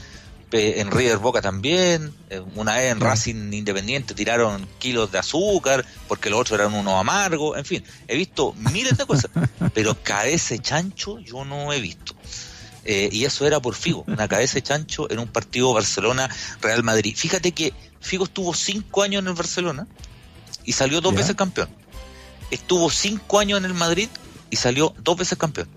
En 0.53 0.91
River 0.91 1.19
Boca 1.19 1.41
también. 1.41 2.13
eh, 2.29 2.41
Una 2.57 2.75
vez 2.77 2.91
en. 2.91 2.99
Racing 3.01 3.53
Independiente 3.53 4.15
tiraron 4.15 4.67
kilos 4.81 5.13
de 5.13 5.19
azúcar 5.21 5.87
porque 6.09 6.29
los 6.29 6.41
otros 6.41 6.59
eran 6.59 6.75
unos 6.75 6.95
amargos. 7.01 7.57
En 7.57 7.65
fin, 7.65 7.85
he 8.09 8.17
visto 8.17 8.53
miles 8.55 8.99
de 8.99 9.07
cosas. 9.07 9.31
pero 9.75 9.97
cabeza 10.03 10.55
de 10.55 10.61
chancho 10.61 11.21
yo 11.21 11.45
no 11.45 11.73
he 11.73 11.81
visto. 11.81 12.15
Eh, 12.85 13.09
y 13.13 13.25
eso 13.27 13.47
era 13.47 13.61
por 13.61 13.75
Figo, 13.77 14.03
una 14.09 14.27
cabeza 14.27 14.55
de 14.55 14.63
chancho 14.63 15.09
en 15.11 15.21
un 15.21 15.29
partido 15.29 15.73
Barcelona-Real 15.73 16.83
Madrid. 16.83 17.15
Fíjate 17.17 17.53
que 17.53 17.73
Figo 18.01 18.25
estuvo 18.25 18.53
cinco 18.53 19.03
años 19.05 19.23
en 19.23 19.29
el 19.29 19.35
Barcelona 19.35 19.87
y 20.71 20.73
salió 20.73 21.01
dos 21.01 21.13
Ya. 21.15 21.19
veces 21.19 21.35
campeón. 21.35 21.69
Estuvo 22.53 22.91
cinco 22.91 23.41
años 23.41 23.59
en 23.59 23.65
el 23.65 23.75
Madrid 23.75 24.09
y 24.51 24.57
salió 24.57 24.95
dos 25.03 25.17
veces 25.17 25.37
campeón. 25.37 25.69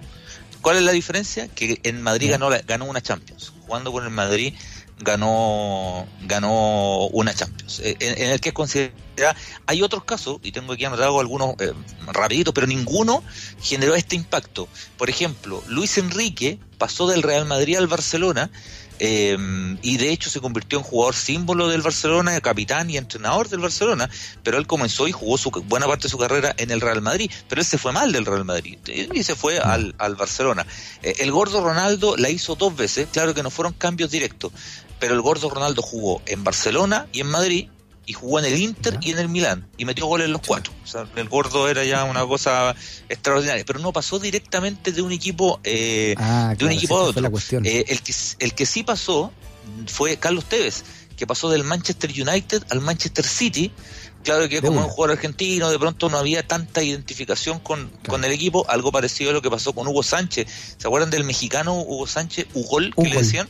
¿Cuál 0.62 0.78
es 0.78 0.84
la 0.84 0.92
diferencia? 0.92 1.48
Que 1.48 1.80
en 1.84 2.02
Madrid 2.04 2.30
ganó, 2.30 2.50
la- 2.52 2.62
ganó 2.62 2.86
una 2.86 3.02
Champions. 3.02 3.52
Jugando 3.66 3.92
con 3.92 4.04
el 4.04 4.12
Madrid 4.12 4.54
ganó, 5.00 6.08
ganó 6.22 7.08
una 7.08 7.34
Champions. 7.34 7.80
Eh, 7.80 7.96
En, 8.00 8.22
en 8.22 8.30
el 8.32 8.40
que 8.40 8.50
es 8.50 8.56
considerada... 8.56 9.36
Hay 9.68 9.82
otros 9.82 10.04
casos, 10.06 10.38
y 10.44 10.52
tengo 10.52 10.74
aquí 10.74 10.86
anotado 10.86 11.20
algunos 11.20 11.56
eh, 11.60 11.74
rapiditos, 12.08 12.54
pero 12.54 12.68
ninguno 12.68 13.24
generó 13.62 13.96
este 13.96 14.16
impacto. 14.16 14.68
Por 14.98 15.10
ejemplo, 15.10 15.64
Luis 15.68 15.98
Enrique 15.98 16.60
pasó 16.78 17.08
del 17.08 17.22
Real 17.24 17.46
Madrid 17.46 17.78
al 17.78 17.88
Barcelona 17.88 18.50
eh, 19.06 19.38
y 19.82 19.98
de 19.98 20.14
hecho 20.14 20.30
se 20.30 20.40
convirtió 20.40 20.78
en 20.80 20.86
jugador 20.86 21.14
símbolo 21.14 21.68
del 21.68 21.82
Barcelona, 21.82 22.40
capitán 22.40 22.90
y 22.90 22.96
entrenador 22.96 23.50
del 23.50 23.60
Barcelona, 23.60 24.10
pero 24.44 24.58
él 24.58 24.66
comenzó 24.66 25.10
y 25.10 25.12
jugó 25.12 25.38
su, 25.38 25.52
buena 25.52 25.88
parte 25.88 26.04
de 26.04 26.10
su 26.10 26.18
carrera 26.18 26.56
en 26.56 26.72
el 26.72 26.80
Real 26.80 27.02
Madrid, 27.02 27.30
pero 27.50 27.60
él 27.60 27.68
se 27.68 27.78
fue 27.78 27.92
mal 27.92 28.14
del 28.14 28.26
Real 28.26 28.46
Madrid 28.46 28.78
y 28.88 29.24
se 29.24 29.36
fue 29.36 29.60
al, 29.60 29.94
al 29.98 30.16
Barcelona. 30.16 30.66
Eh, 31.02 31.16
el 31.20 31.34
gordo 31.34 31.62
Ronaldo 31.62 32.16
la 32.16 32.30
hizo 32.30 32.56
dos 32.56 32.78
veces, 32.78 33.10
claro 33.12 33.34
que 33.34 33.44
no 33.44 33.50
fueron 33.50 33.74
cambios 33.74 34.10
directos, 34.10 34.54
pero 35.02 35.16
el 35.16 35.22
gordo 35.22 35.50
Ronaldo 35.50 35.82
jugó 35.82 36.22
en 36.26 36.46
Barcelona 36.46 37.08
y 37.12 37.20
en 37.20 37.28
Madrid 37.28 37.68
y 38.06 38.14
jugó 38.14 38.40
en 38.40 38.46
el 38.46 38.60
Inter 38.60 38.98
y 39.02 39.12
en 39.12 39.20
el 39.20 39.30
Milán 39.30 39.66
y 39.78 39.86
metió 39.86 40.06
goles 40.08 40.26
en 40.26 40.34
los 40.34 40.42
cuatro. 40.46 40.74
O 40.84 40.88
sea, 40.88 41.08
el 41.16 41.30
gordo 41.30 41.70
era 41.70 41.84
ya 41.86 42.04
una 42.04 42.26
cosa 42.26 42.76
extraordinaria, 43.10 43.64
pero 43.66 43.80
no 43.80 43.94
pasó 43.94 44.20
directamente 44.20 44.92
de 44.92 45.02
un 45.02 45.12
equipo 45.12 45.60
eh, 45.64 46.14
Ah, 46.18 46.54
de 46.58 46.66
un 46.66 46.72
equipo 46.72 46.98
a 46.98 47.04
otro. 47.04 47.32
Eh, 47.64 47.86
el, 47.88 48.02
que, 48.02 48.14
el 48.40 48.54
que 48.54 48.66
sí 48.66 48.84
pasó 48.84 49.32
fue 49.88 50.18
Carlos 50.18 50.46
Tevez, 50.46 50.84
que 51.16 51.26
pasó 51.26 51.50
del 51.50 51.64
Manchester 51.64 52.10
United 52.12 52.64
al 52.70 52.82
Manchester 52.82 53.26
City. 53.26 53.72
Claro 54.24 54.48
que 54.48 54.56
De 54.56 54.62
como 54.68 54.78
una. 54.80 54.86
un 54.88 54.92
jugador 54.92 55.18
argentino, 55.18 55.70
de 55.70 55.78
pronto 55.80 56.10
no 56.10 56.18
había 56.18 56.48
tanta 56.48 56.82
identificación 56.82 57.60
con, 57.60 57.90
con 58.08 58.24
el 58.24 58.32
equipo, 58.32 58.66
algo 58.70 58.92
parecido 58.92 59.32
a 59.32 59.34
lo 59.34 59.42
que 59.42 59.50
pasó 59.50 59.74
con 59.74 59.86
Hugo 59.88 60.02
Sánchez. 60.04 60.48
¿Se 60.78 60.88
acuerdan 60.88 61.10
del 61.10 61.24
mexicano 61.26 61.74
Hugo 61.82 62.08
Sánchez, 62.08 62.48
Ugol, 62.54 62.94
que 62.96 63.02
le 63.04 63.10
Ugol. 63.10 63.22
decían? 63.24 63.50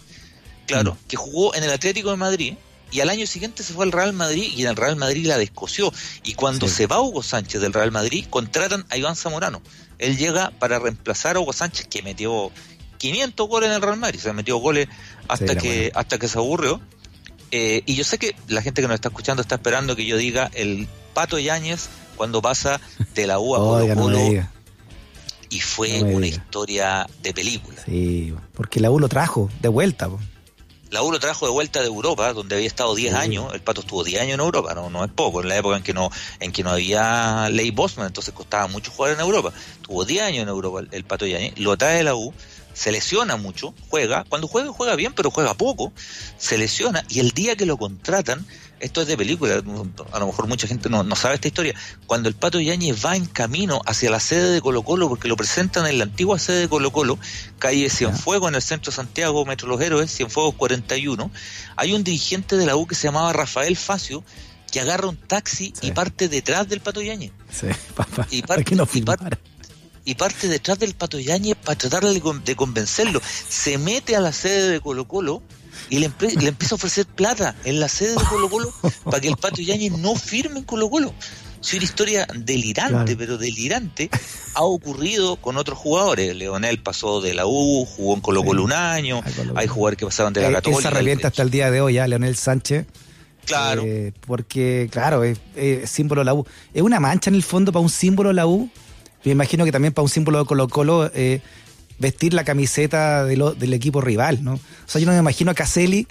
Claro, 0.66 0.94
Mm. 0.94 1.08
que 1.08 1.16
jugó 1.18 1.54
en 1.56 1.64
el 1.64 1.72
Atlético 1.72 2.10
de 2.12 2.18
Madrid 2.18 2.54
y 2.94 3.02
al 3.02 3.10
año 3.10 3.26
siguiente 3.28 3.64
se 3.64 3.74
fue 3.74 3.84
al 3.86 3.92
Real 3.92 4.14
Madrid 4.14 4.52
y 4.56 4.62
en 4.64 4.70
el 4.70 4.76
Real 4.76 4.96
Madrid 4.96 5.26
la 5.26 5.38
descoció. 5.38 5.92
Y 6.24 6.36
cuando 6.36 6.68
Sí. 6.68 6.76
se 6.76 6.88
va 6.88 7.02
Hugo 7.02 7.24
Sánchez 7.24 7.60
del 7.62 7.74
Real 7.74 7.92
Madrid, 7.92 8.26
contratan 8.30 8.86
a 8.90 8.98
Iván 8.98 9.16
Zamorano. 9.16 9.62
Él 10.00 10.18
llega 10.18 10.52
para 10.60 10.80
reemplazar 10.80 11.36
a 11.36 11.40
Hugo 11.40 11.54
Sánchez, 11.54 11.88
que 11.88 12.02
metió 12.04 12.52
500 13.00 13.48
goles 13.50 13.70
en 13.70 13.76
el 13.76 13.82
Real 13.82 13.98
Madrid, 13.98 14.20
se 14.20 14.32
metió 14.34 14.58
goles 14.58 14.88
hasta 15.28 15.56
que 15.58 15.92
hasta 15.96 16.18
que 16.18 16.28
se 16.28 16.38
aburrió. 16.38 16.80
Eh, 17.52 17.84
y 17.86 17.96
yo 17.96 18.04
sé 18.04 18.18
que 18.18 18.36
la 18.48 18.62
gente 18.62 18.82
que 18.82 18.88
nos 18.88 18.96
está 18.96 19.10
escuchando 19.10 19.42
está 19.42 19.56
esperando 19.56 19.96
que 19.96 20.06
yo 20.06 20.18
diga 20.18 20.50
el 20.54 20.88
Pato 21.14 21.38
Yáñez 21.38 21.90
cuando 22.16 22.42
pasa 22.42 22.80
de 23.14 23.28
la 23.28 23.40
U 23.40 23.56
a 23.56 23.60
Colo 23.60 23.74
Oiga, 23.84 23.96
Colo 23.96 24.48
y 25.50 25.60
fue 25.60 26.00
no 26.02 26.08
una 26.08 26.26
diga. 26.26 26.38
historia 26.38 27.08
de 27.22 27.34
película. 27.34 27.82
Sí, 27.86 28.34
porque 28.56 28.80
la 28.80 28.90
U 28.90 29.00
lo 29.00 29.08
trajo 29.10 29.50
de 29.62 29.70
vuelta. 29.70 30.10
po. 30.10 30.20
La 30.94 31.02
U 31.02 31.12
lo 31.12 31.20
trajo 31.20 31.48
de 31.48 31.52
vuelta 31.52 31.80
de 31.82 31.88
Europa, 31.88 32.32
donde 32.34 32.54
había 32.54 32.68
estado 32.68 32.94
10 32.94 33.14
Sí. 33.14 33.18
años. 33.18 33.52
El 33.52 33.62
Pato 33.62 33.82
estuvo 33.82 34.04
10 34.04 34.22
años 34.22 34.36
en 34.36 34.42
Europa, 34.42 34.76
no, 34.76 34.92
no 34.92 35.04
es 35.04 35.12
poco, 35.12 35.42
en 35.42 35.50
la 35.50 35.58
época 35.58 35.76
en 35.78 35.82
que 35.82 35.92
no 35.92 36.12
en 36.40 36.52
que 36.52 36.62
no 36.64 36.70
había 36.70 37.50
ley 37.50 37.72
Bosman, 37.72 38.06
entonces 38.06 38.32
costaba 38.32 38.68
mucho 38.68 38.92
jugar 38.92 39.14
en 39.14 39.20
Europa. 39.20 39.52
Tuvo 39.82 40.06
10 40.06 40.22
años 40.22 40.44
en 40.44 40.50
Europa 40.50 40.82
el, 40.82 40.90
el 40.92 41.04
Pato 41.04 41.26
Yañez, 41.26 41.58
lo 41.58 41.76
trae 41.78 41.98
de 41.98 42.04
la 42.04 42.14
U, 42.14 42.32
se 42.74 42.92
lesiona 42.92 43.38
mucho, 43.38 43.74
juega, 43.90 44.24
cuando 44.30 44.48
juega 44.48 44.72
juega 44.72 44.96
bien, 44.96 45.14
pero 45.14 45.32
juega 45.32 45.56
poco, 45.56 45.92
se 46.38 46.60
lesiona 46.60 47.04
y 47.10 47.22
el 47.22 47.32
día 47.32 47.56
que 47.56 47.66
lo 47.66 47.78
contratan, 47.78 48.46
esto 48.84 49.02
es 49.02 49.08
de 49.08 49.16
película, 49.18 49.56
a 50.12 50.20
lo 50.20 50.28
mejor 50.28 50.48
mucha 50.48 50.68
gente 50.68 50.90
no, 50.90 51.04
no 51.04 51.16
sabe 51.16 51.36
esta 51.36 51.48
historia, 51.48 51.74
cuando 52.06 52.28
el 52.30 52.36
Pato 52.36 52.60
Yañez 52.60 53.04
va 53.06 53.16
en 53.16 53.26
camino 53.26 53.82
hacia 53.86 54.12
la 54.12 54.20
sede 54.20 54.52
de 54.52 54.62
Colo 54.62 54.84
Colo, 54.84 55.08
porque 55.10 55.28
lo 55.28 55.38
presentan 55.38 55.88
en 55.88 55.98
la 55.98 56.04
antigua 56.04 56.38
sede 56.38 56.60
de 56.62 56.70
Colo 56.70 56.92
Colo, 56.92 57.18
calle 57.60 57.90
Cienfuegos 57.90 58.50
en 58.50 58.56
el 58.56 58.62
centro 58.62 58.92
de 58.92 58.96
Santiago, 58.98 59.46
Metro 59.46 59.68
Los 59.70 59.80
Héroes, 59.82 60.12
Cienfuegos 60.14 60.56
41, 60.56 61.32
hay 61.78 61.94
un 61.94 62.04
dirigente 62.04 62.58
de 62.58 62.66
la 62.66 62.76
U 62.76 62.86
que 62.86 62.96
se 62.96 63.08
llamaba 63.08 63.32
Rafael 63.34 63.78
Facio, 63.78 64.24
que 64.72 64.80
agarra 64.82 65.08
un 65.08 65.18
taxi 65.18 65.74
y 65.82 65.92
parte 65.92 66.28
detrás 66.28 66.68
del 66.68 66.82
Pato 66.82 67.02
Yáñez. 67.02 67.32
Sí, 67.52 67.68
papá. 67.96 68.28
Y 68.32 68.42
parte, 68.42 68.76
no 68.76 68.88
y 68.94 69.02
parte- 69.02 69.38
y 70.06 70.16
parte 70.16 70.48
detrás 70.50 70.78
del 70.80 70.96
Pato 70.96 71.20
Yáñez 71.20 71.56
para 71.56 71.78
tratar 71.78 72.04
de, 72.04 72.22
de 72.44 72.56
convencerlo. 72.58 73.22
Se 73.48 73.78
mete 73.78 74.16
a 74.18 74.20
la 74.20 74.34
sede 74.34 74.70
de 74.70 74.82
Colo 74.82 75.08
Colo 75.08 75.42
y 75.90 76.00
le, 76.00 76.12
le 76.40 76.48
empieza 76.50 76.76
a 76.76 76.78
ofrecer 76.78 77.06
plata 77.06 77.56
en 77.66 77.80
la 77.80 77.88
sede 77.88 78.12
de 78.16 78.24
Colo 78.30 78.50
Colo 78.50 78.74
para 79.06 79.20
que 79.20 79.28
el 79.28 79.38
Pato 79.38 79.62
Yáñez 79.62 79.92
no 79.98 80.16
firme 80.16 80.60
en 80.60 80.66
Colo 80.66 80.90
Colo. 80.90 81.14
Es 81.62 81.74
una 81.76 81.84
historia 81.84 82.28
delirante, 82.36 82.92
Claro. 82.94 83.18
pero 83.18 83.38
delirante. 83.38 84.10
Ha 84.56 84.64
ocurrido 84.64 85.38
con 85.38 85.56
otros 85.56 85.78
jugadores. 85.78 86.36
Leonel 86.36 86.80
pasó 86.84 87.22
de 87.22 87.34
la 87.34 87.46
U, 87.46 87.86
jugó 87.86 88.16
en 88.16 88.20
Colo 88.22 88.44
Colo 88.44 88.62
Sí. 88.62 88.66
un 88.66 88.74
año. 88.74 89.22
Hay 89.56 89.68
jugadores 89.68 89.98
que 89.98 90.06
pasaron 90.06 90.34
de 90.34 90.42
la 90.42 90.50
Eh, 90.50 90.54
Católica. 90.54 90.82
Se 90.82 90.88
arrepienta 90.90 91.28
hasta 91.30 91.42
el 91.42 91.50
día 91.52 91.72
de 91.72 91.80
hoy, 91.80 91.94
ya, 91.94 92.08
Leonel 92.08 92.36
Sánchez. 92.36 92.86
Claro. 93.46 93.82
Eh, 93.86 94.12
porque, 94.28 94.90
claro, 94.92 95.24
es, 95.24 95.40
es 95.56 95.90
símbolo 95.90 96.22
de 96.22 96.26
la 96.26 96.34
U. 96.34 96.46
Es 96.74 96.82
una 96.82 97.00
mancha 97.00 97.30
en 97.30 97.36
el 97.36 97.44
fondo 97.44 97.72
para 97.72 97.82
un 97.84 97.90
símbolo 97.90 98.30
de 98.30 98.36
la 98.36 98.46
U. 98.48 98.70
Me 99.24 99.32
imagino 99.32 99.64
que 99.64 99.72
también 99.72 99.94
para 99.94 100.04
un 100.04 100.10
símbolo 100.10 100.40
de 100.40 100.46
Colo 100.46 100.68
Colo 100.68 101.10
eh, 101.14 101.40
vestir 102.00 102.34
la 102.34 102.44
camiseta 102.44 103.24
de 103.26 103.38
lo- 103.38 103.54
del 103.54 103.74
equipo 103.74 104.02
rival, 104.02 104.44
¿no? 104.44 104.54
O 104.56 104.60
sea, 104.88 105.00
yo 105.00 105.06
no 105.08 105.14
me 105.14 105.20
imagino 105.20 105.52
a 105.52 105.54
Caselli 105.54 106.08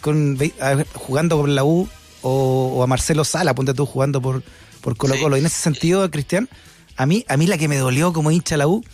con, 0.00 0.36
ve- 0.36 0.54
a- 0.60 0.84
jugando 0.94 1.36
por 1.38 1.48
la 1.48 1.64
U 1.64 1.88
o, 2.22 2.74
o 2.76 2.82
a 2.82 2.86
Marcelo 2.86 3.24
Sala, 3.24 3.54
ponte 3.54 3.74
tú 3.74 3.86
jugando 3.86 4.20
por, 4.20 4.42
por 4.80 4.96
Colo 4.96 5.14
Colo. 5.18 5.36
Sí. 5.36 5.40
Y 5.40 5.42
en 5.42 5.46
ese 5.46 5.60
sentido, 5.62 6.10
Cristian, 6.10 6.48
a 6.96 7.06
mí, 7.06 7.24
a 7.28 7.36
mí 7.36 7.46
la 7.46 7.56
que 7.58 7.68
me 7.68 7.76
dolió 7.78 8.12
como 8.12 8.30
hincha 8.30 8.56
la 8.56 8.66
U 8.66 8.84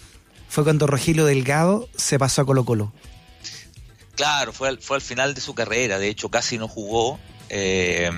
fue 0.48 0.62
cuando 0.64 0.86
Rogelio 0.86 1.24
Delgado 1.24 1.88
se 1.96 2.18
pasó 2.18 2.42
a 2.42 2.46
Colo 2.46 2.64
Colo. 2.64 2.92
Claro, 4.14 4.52
fue 4.52 4.68
al, 4.68 4.78
fue 4.80 4.96
al 4.96 5.02
final 5.02 5.34
de 5.34 5.40
su 5.40 5.54
carrera, 5.54 5.98
de 5.98 6.08
hecho 6.08 6.30
casi 6.30 6.56
no 6.56 6.68
jugó, 6.68 7.18
eh, 7.50 8.10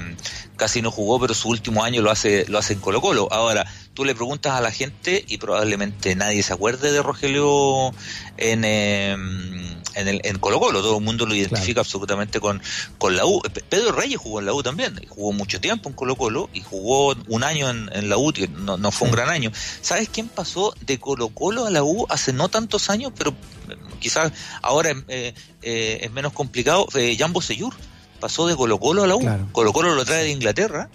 casi 0.56 0.80
no 0.80 0.90
jugó, 0.92 1.18
pero 1.18 1.34
su 1.34 1.48
último 1.48 1.82
año 1.82 2.02
lo 2.02 2.10
hace, 2.10 2.44
lo 2.48 2.58
hace 2.58 2.74
en 2.74 2.80
Colo 2.80 3.00
Colo. 3.00 3.26
Ahora, 3.32 3.66
tú 3.98 4.04
le 4.04 4.14
preguntas 4.14 4.52
a 4.52 4.60
la 4.60 4.70
gente 4.70 5.24
y 5.26 5.38
probablemente 5.38 6.14
nadie 6.14 6.44
se 6.44 6.52
acuerde 6.52 6.92
de 6.92 7.02
Rogelio 7.02 7.90
en, 8.36 8.62
eh, 8.64 9.10
en, 9.14 10.06
el, 10.08 10.20
en 10.22 10.38
Colo 10.38 10.60
Colo, 10.60 10.82
todo 10.82 10.98
el 10.98 11.04
mundo 11.04 11.26
lo 11.26 11.34
identifica 11.34 11.80
absolutamente 11.80 12.38
con, 12.38 12.62
con 12.96 13.16
la 13.16 13.26
U. 13.26 13.40
Pe- 13.52 13.64
Pedro 13.68 13.90
Reyes 13.90 14.16
jugó 14.20 14.38
en 14.38 14.46
la 14.46 14.52
U 14.54 14.62
también, 14.62 15.00
jugó 15.08 15.32
mucho 15.32 15.60
tiempo 15.60 15.88
en 15.88 15.96
Colo 15.96 16.14
Colo 16.14 16.48
y 16.54 16.60
jugó 16.60 17.16
un 17.26 17.42
año 17.42 17.68
en, 17.70 17.90
en 17.92 18.08
la 18.08 18.18
U, 18.18 18.32
que 18.32 18.46
no, 18.46 18.76
no 18.76 18.92
fue 18.92 19.08
un 19.08 19.14
gran 19.16 19.30
año. 19.30 19.50
¿Sabes 19.80 20.08
quién 20.12 20.28
pasó 20.28 20.72
de 20.82 21.00
Colo 21.00 21.30
Colo 21.30 21.66
a 21.66 21.70
la 21.72 21.82
U 21.82 22.06
hace 22.08 22.32
no 22.32 22.48
tantos 22.48 22.90
años, 22.90 23.12
pero 23.18 23.30
eh, 23.68 23.74
quizás 23.98 24.30
ahora 24.62 24.92
eh, 25.08 25.34
eh, 25.62 25.98
es 26.02 26.12
menos 26.12 26.32
complicado? 26.32 26.86
Jambo 27.18 27.42
Seyur 27.42 27.74
pasó 28.20 28.46
de 28.46 28.54
Colo 28.54 28.78
Colo 28.78 29.02
a 29.02 29.08
la 29.08 29.16
U. 29.16 29.20
Claro. 29.22 29.48
Colo 29.50 29.72
Colo 29.72 29.96
lo 29.96 30.04
trae 30.04 30.22
de 30.22 30.30
Inglaterra 30.30 30.88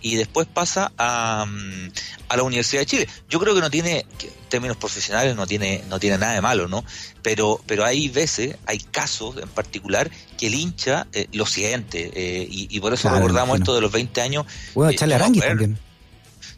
y 0.00 0.16
después 0.16 0.46
pasa 0.46 0.92
a, 0.96 1.44
mm, 1.48 1.90
a 2.28 2.36
la 2.36 2.42
Universidad 2.42 2.82
de 2.82 2.86
Chile. 2.86 3.08
Yo 3.28 3.38
creo 3.40 3.54
que 3.54 3.60
no 3.60 3.70
tiene, 3.70 4.06
que 4.18 4.26
en 4.28 4.32
términos 4.48 4.76
profesionales, 4.76 5.34
no 5.36 5.46
tiene, 5.46 5.82
no 5.88 5.98
tiene 5.98 6.18
nada 6.18 6.34
de 6.34 6.40
malo, 6.40 6.68
¿no? 6.68 6.84
Pero, 7.22 7.60
pero 7.66 7.84
hay 7.84 8.08
veces, 8.08 8.56
hay 8.66 8.78
casos 8.78 9.36
en 9.42 9.48
particular 9.48 10.10
que 10.38 10.46
el 10.46 10.54
hincha 10.54 11.06
eh, 11.12 11.26
lo 11.32 11.46
siente 11.46 12.10
eh, 12.14 12.46
y, 12.50 12.68
y 12.70 12.80
por 12.80 12.92
eso 12.94 13.02
Claro, 13.08 13.16
recordamos 13.18 13.58
esto 13.58 13.74
de 13.74 13.80
los 13.80 13.92
20 13.92 14.20
años. 14.20 14.46
Bueno, 14.74 14.90
Eh, 14.92 14.96
Charlie 14.96 15.14
Arangui 15.14 15.40
también. 15.40 15.78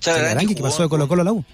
Charlie 0.00 0.29
Arangui 0.29 0.55
que 0.55 0.62
pasó 0.62 0.83
de 0.83 0.88
Colo 0.88 1.09
Colo 1.09 1.22
a 1.22 1.24
la 1.24 1.33
U. 1.33 1.44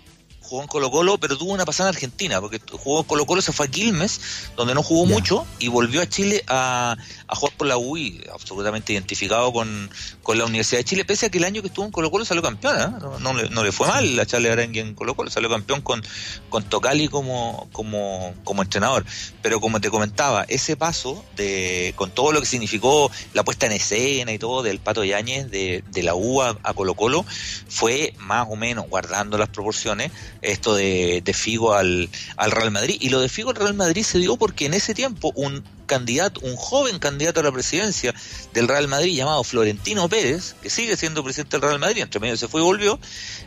jugó 0.46 0.62
en 0.62 0.68
Colo 0.68 0.90
Colo, 0.90 1.18
pero 1.18 1.36
tuvo 1.36 1.52
una 1.52 1.64
pasada 1.64 1.90
en 1.90 1.96
Argentina, 1.96 2.40
porque 2.40 2.60
jugó 2.70 3.00
en 3.00 3.06
Colo 3.06 3.26
Colo, 3.26 3.42
se 3.42 3.52
fue 3.52 3.66
a 3.66 3.70
Quilmes, 3.70 4.20
donde 4.56 4.74
no 4.74 4.82
jugó 4.82 5.06
mucho, 5.06 5.46
y 5.58 5.68
volvió 5.68 6.00
a 6.00 6.08
Chile 6.08 6.44
a, 6.46 6.96
a 7.26 7.36
jugar 7.36 7.56
por 7.56 7.66
la 7.66 7.76
U 7.76 7.96
y 7.96 8.24
absolutamente 8.32 8.92
identificado 8.92 9.52
con, 9.52 9.90
con 10.22 10.38
la 10.38 10.44
Universidad 10.44 10.80
de 10.80 10.84
Chile, 10.84 11.04
pese 11.04 11.26
a 11.26 11.30
que 11.30 11.38
el 11.38 11.44
año 11.44 11.62
que 11.62 11.68
estuvo 11.68 11.84
en 11.84 11.90
Colo 11.90 12.10
Colo 12.10 12.24
salió 12.24 12.42
campeón, 12.42 12.80
¿eh? 12.80 12.96
no, 13.00 13.18
no 13.18 13.34
le, 13.34 13.50
no 13.50 13.64
le 13.64 13.72
fue 13.72 13.88
mal 13.88 14.18
a 14.18 14.26
Charles 14.26 14.52
Arangue 14.52 14.80
en 14.80 14.94
Colo 14.94 15.14
Colo, 15.14 15.30
salió 15.30 15.50
campeón 15.50 15.80
con, 15.80 16.02
con 16.48 16.62
Tocali 16.64 17.08
como, 17.08 17.68
como, 17.72 18.34
como 18.44 18.62
entrenador. 18.62 19.04
Pero 19.42 19.60
como 19.60 19.80
te 19.80 19.90
comentaba, 19.90 20.44
ese 20.48 20.76
paso 20.76 21.24
de 21.36 21.92
con 21.96 22.10
todo 22.10 22.32
lo 22.32 22.40
que 22.40 22.46
significó 22.46 23.10
la 23.34 23.44
puesta 23.44 23.66
en 23.66 23.72
escena 23.72 24.32
y 24.32 24.38
todo 24.38 24.62
del 24.62 24.78
Pato 24.78 25.04
Yáñez 25.04 25.50
de, 25.50 25.82
de 25.90 26.02
la 26.02 26.14
U 26.14 26.42
a, 26.42 26.56
a 26.62 26.74
Colo 26.74 26.94
Colo 26.94 27.24
fue 27.68 28.14
más 28.18 28.46
o 28.50 28.56
menos, 28.56 28.88
guardando 28.88 29.38
las 29.38 29.48
proporciones, 29.48 30.12
esto 30.42 30.74
de, 30.74 31.22
de 31.24 31.34
Figo 31.34 31.74
al, 31.74 32.08
al 32.36 32.50
Real 32.50 32.70
Madrid. 32.70 32.96
Y 33.00 33.10
lo 33.10 33.20
de 33.20 33.28
Figo 33.28 33.50
al 33.50 33.56
Real 33.56 33.74
Madrid 33.74 34.02
se 34.04 34.18
dio 34.18 34.36
porque 34.36 34.66
en 34.66 34.74
ese 34.74 34.94
tiempo 34.94 35.32
un 35.34 35.64
candidato, 35.86 36.40
un 36.42 36.56
joven 36.56 36.98
candidato 36.98 37.40
a 37.40 37.42
la 37.42 37.52
presidencia 37.52 38.14
del 38.52 38.68
Real 38.68 38.88
Madrid 38.88 39.16
llamado 39.16 39.42
Florentino 39.44 40.08
Pérez, 40.08 40.54
que 40.62 40.70
sigue 40.70 40.96
siendo 40.96 41.22
presidente 41.24 41.56
del 41.56 41.68
Real 41.68 41.78
Madrid, 41.78 42.02
entre 42.02 42.20
medio 42.20 42.36
se 42.36 42.48
fue 42.48 42.60
y 42.60 42.64
volvió, 42.64 42.98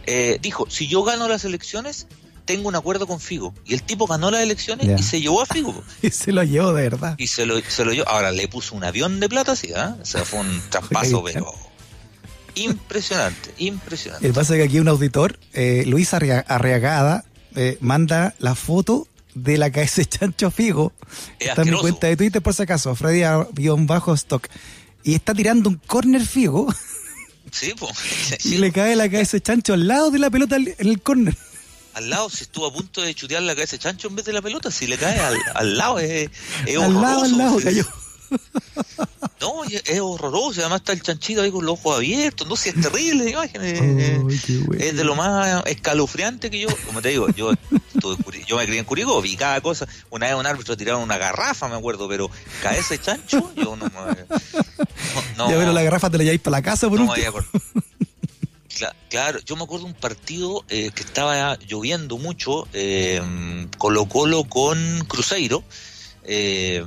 eh, 0.05 0.39
dijo, 0.41 0.69
si 0.69 0.87
yo 0.87 1.03
gano 1.03 1.27
las 1.27 1.45
elecciones, 1.45 2.07
tengo 2.45 2.67
un 2.67 2.75
acuerdo 2.75 3.05
con 3.05 3.19
Figo. 3.19 3.53
Y 3.63 3.75
el 3.75 3.83
tipo 3.83 4.07
ganó 4.07 4.31
las 4.31 4.41
elecciones 4.41 4.99
y 4.99 5.03
se 5.03 5.21
llevó 5.21 5.41
a 5.41 5.45
Figo. 5.45 5.83
Y 6.01 6.09
se 6.09 6.31
lo 6.31 6.43
llevó 6.43 6.73
de 6.73 6.81
verdad. 6.81 7.15
Y 7.19 7.27
se 7.27 7.45
lo, 7.45 7.59
se 7.61 7.85
lo 7.85 7.93
llevó. 7.93 8.09
Ahora 8.09 8.31
le 8.31 8.47
puso 8.47 8.75
un 8.75 8.83
avión 8.83 9.19
de 9.19 9.29
plata, 9.29 9.55
sí, 9.55 9.71
¿ah? 9.75 9.95
O 10.01 10.05
sea, 10.05 10.25
fue 10.25 10.39
un 10.39 10.61
traspaso, 10.69 11.23
pero 11.23 11.53
impresionante, 12.55 13.53
impresionante. 13.57 14.25
El 14.27 14.33
pasa 14.33 14.55
que 14.55 14.63
aquí 14.63 14.79
un 14.79 14.87
auditor, 14.87 15.39
eh, 15.53 15.83
Luis 15.87 16.13
Arria- 16.13 16.45
Arriagada, 16.47 17.25
eh, 17.55 17.77
manda 17.81 18.35
la 18.39 18.55
foto 18.55 19.07
de 19.35 19.57
la 19.57 19.71
KS 19.71 20.05
Chancho 20.07 20.51
Figo. 20.51 20.93
Es 21.39 21.49
está 21.49 21.61
en 21.63 21.71
mi 21.71 21.77
cuenta 21.79 22.07
de 22.07 22.17
Twitter 22.17 22.41
por 22.41 22.53
si 22.53 22.63
acaso, 22.63 22.95
Freddy-Stock. 22.95 24.47
Y 25.03 25.15
está 25.15 25.33
tirando 25.33 25.69
un 25.69 25.75
corner 25.87 26.25
Figo 26.25 26.67
Sí, 27.51 27.73
pues. 27.77 27.93
y 28.45 28.57
le 28.57 28.71
cae 28.71 28.95
la 28.95 29.09
KS 29.09 29.41
Chancho 29.41 29.73
al 29.73 29.87
lado 29.87 30.11
de 30.11 30.19
la 30.19 30.29
pelota 30.29 30.55
en 30.57 30.75
el 30.77 31.01
corner. 31.01 31.35
Al 31.95 32.09
lado, 32.09 32.29
si 32.29 32.43
estuvo 32.43 32.67
a 32.67 32.71
punto 32.73 33.01
de 33.01 33.13
chutear 33.15 33.41
la 33.41 33.55
cabeza 33.55 33.73
de 33.73 33.79
chancho 33.79 34.07
en 34.07 34.15
vez 34.15 34.23
de 34.23 34.31
la 34.31 34.41
pelota, 34.41 34.69
si 34.71 34.85
le 34.87 34.97
cae 34.97 35.19
al, 35.19 35.35
al 35.55 35.77
lado, 35.77 35.99
es, 35.99 36.29
es 36.65 36.77
al 36.77 36.93
lado, 37.01 37.23
al 37.23 37.37
lado 37.37 37.57
cayó. 37.61 37.85
No, 39.41 39.63
es 39.63 39.99
horroroso. 40.01 40.59
Además 40.59 40.81
está 40.81 40.91
el 40.91 41.01
chanchito 41.01 41.41
ahí 41.41 41.49
con 41.49 41.65
los 41.65 41.79
ojos 41.79 41.95
abiertos. 41.97 42.45
No 42.47 42.57
sé, 42.57 42.69
es 42.69 42.81
terrible 42.81 43.29
imagen. 43.29 43.63
es- 43.63 44.43
qué 44.43 44.57
bueno. 44.57 44.83
es 44.83 44.95
de 44.97 45.03
lo 45.05 45.15
más 45.15 45.63
escalofriante 45.65 46.51
que 46.51 46.59
yo, 46.59 46.67
como 46.85 47.01
te 47.01 47.09
digo, 47.09 47.29
yo 47.29 47.51
yo 48.47 48.57
me 48.57 48.65
crié 48.65 48.79
en 48.79 48.85
Curicó, 48.85 49.21
vi 49.21 49.37
cada 49.37 49.61
cosa. 49.61 49.87
Una 50.09 50.27
vez 50.27 50.35
un 50.35 50.45
árbitro 50.45 50.75
tiraron 50.75 51.01
una 51.01 51.17
garrafa, 51.17 51.69
me 51.69 51.75
acuerdo, 51.75 52.09
pero 52.09 52.29
cabeza 52.61 52.95
de 52.95 53.01
chancho, 53.01 53.51
yo 53.55 53.77
no 53.77 53.85
me. 53.85 53.91
No, 53.91 55.45
no, 55.45 55.49
ya 55.51 55.57
pero 55.57 55.71
la 55.71 55.83
garrafa 55.83 56.09
te 56.09 56.17
la 56.17 56.23
lleváis 56.25 56.41
para 56.41 56.57
la 56.57 56.61
casa 56.63 56.89
por 56.89 56.99
no 56.99 57.05
me. 57.05 57.13
Cla- 58.77 58.95
Claro, 59.09 59.39
yo 59.45 59.55
me 59.55 59.63
acuerdo 59.63 59.85
un 59.85 59.93
partido 59.93 60.63
eh, 60.69 60.91
que 60.93 61.03
estaba 61.03 61.57
lloviendo 61.67 62.17
mucho, 62.17 62.67
eh, 62.73 63.21
Colo 63.77 64.05
Colo 64.05 64.43
con 64.43 65.03
Cruzeiro, 65.07 65.63
eh, 66.31 66.85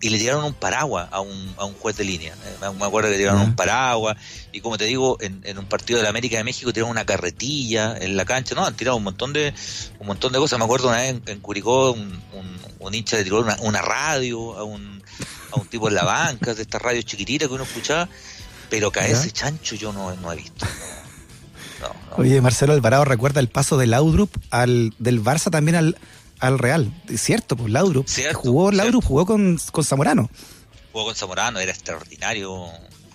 y 0.00 0.08
le 0.08 0.18
tiraron 0.18 0.44
un 0.44 0.54
paraguas 0.54 1.08
a 1.12 1.20
un, 1.20 1.54
a 1.56 1.64
un 1.64 1.74
juez 1.74 1.96
de 1.96 2.02
línea. 2.04 2.32
Eh, 2.34 2.56
me- 2.76 2.84
acuerdo 2.84 3.08
que 3.08 3.12
le 3.12 3.18
tiraron 3.18 3.40
un 3.42 3.54
paraguas, 3.54 4.16
y 4.50 4.60
como 4.60 4.76
te 4.76 4.86
digo, 4.86 5.16
en, 5.20 5.40
en 5.44 5.58
un 5.58 5.66
partido 5.66 5.98
de 5.98 6.02
la 6.02 6.08
América 6.08 6.36
de 6.38 6.44
México 6.44 6.72
tiraron 6.72 6.90
una 6.90 7.04
carretilla 7.06 7.96
en 7.96 8.16
la 8.16 8.24
cancha, 8.24 8.54
no, 8.56 8.66
han 8.66 8.74
tirado 8.74 8.96
un 8.96 9.04
montón 9.04 9.32
de 9.32 9.54
un 10.00 10.06
montón 10.08 10.32
de 10.32 10.38
cosas. 10.38 10.58
Me 10.58 10.64
acuerdo 10.64 10.88
una 10.88 10.98
vez 10.98 11.10
en, 11.10 11.22
en 11.26 11.40
Curicó, 11.40 11.92
un, 11.92 12.00
un, 12.32 12.58
un 12.80 12.94
hincha 12.94 13.16
le 13.16 13.24
tiró 13.24 13.40
una, 13.40 13.56
una 13.60 13.80
radio 13.82 14.58
a 14.58 14.64
un, 14.64 15.02
a 15.52 15.60
un 15.60 15.66
tipo 15.68 15.88
en 15.88 15.94
la 15.94 16.04
banca, 16.04 16.54
de 16.54 16.62
estas 16.62 16.82
radios 16.82 17.04
chiquititas 17.04 17.46
que 17.48 17.54
uno 17.54 17.64
escuchaba, 17.64 18.08
pero 18.68 18.90
que 18.90 19.00
a 19.00 19.06
ese 19.06 19.30
chancho 19.30 19.76
yo 19.76 19.92
no, 19.92 20.14
no 20.16 20.32
he 20.32 20.36
visto. 20.36 20.66
No, 21.80 21.88
no, 21.88 21.94
no. 22.10 22.16
Oye, 22.16 22.40
Marcelo 22.40 22.72
Alvarado 22.72 23.04
recuerda 23.04 23.40
el 23.40 23.48
paso 23.48 23.78
de 23.78 23.86
Laudrup 23.86 24.30
al, 24.50 24.92
del 24.98 25.22
Barça 25.22 25.50
también 25.50 25.76
al, 25.76 25.96
al 26.40 26.58
Real. 26.58 26.92
Es 27.08 27.22
cierto, 27.22 27.56
pues 27.56 27.70
Laudrup. 27.72 28.08
Cierto, 28.08 28.38
jugó, 28.38 28.70
Laudrup 28.72 29.02
cierto. 29.02 29.08
jugó 29.08 29.26
con, 29.26 29.58
con 29.72 29.84
Zamorano. 29.84 30.30
jugó 30.92 31.04
con 31.06 31.14
Zamorano, 31.14 31.58
era 31.60 31.70
extraordinario, 31.72 32.66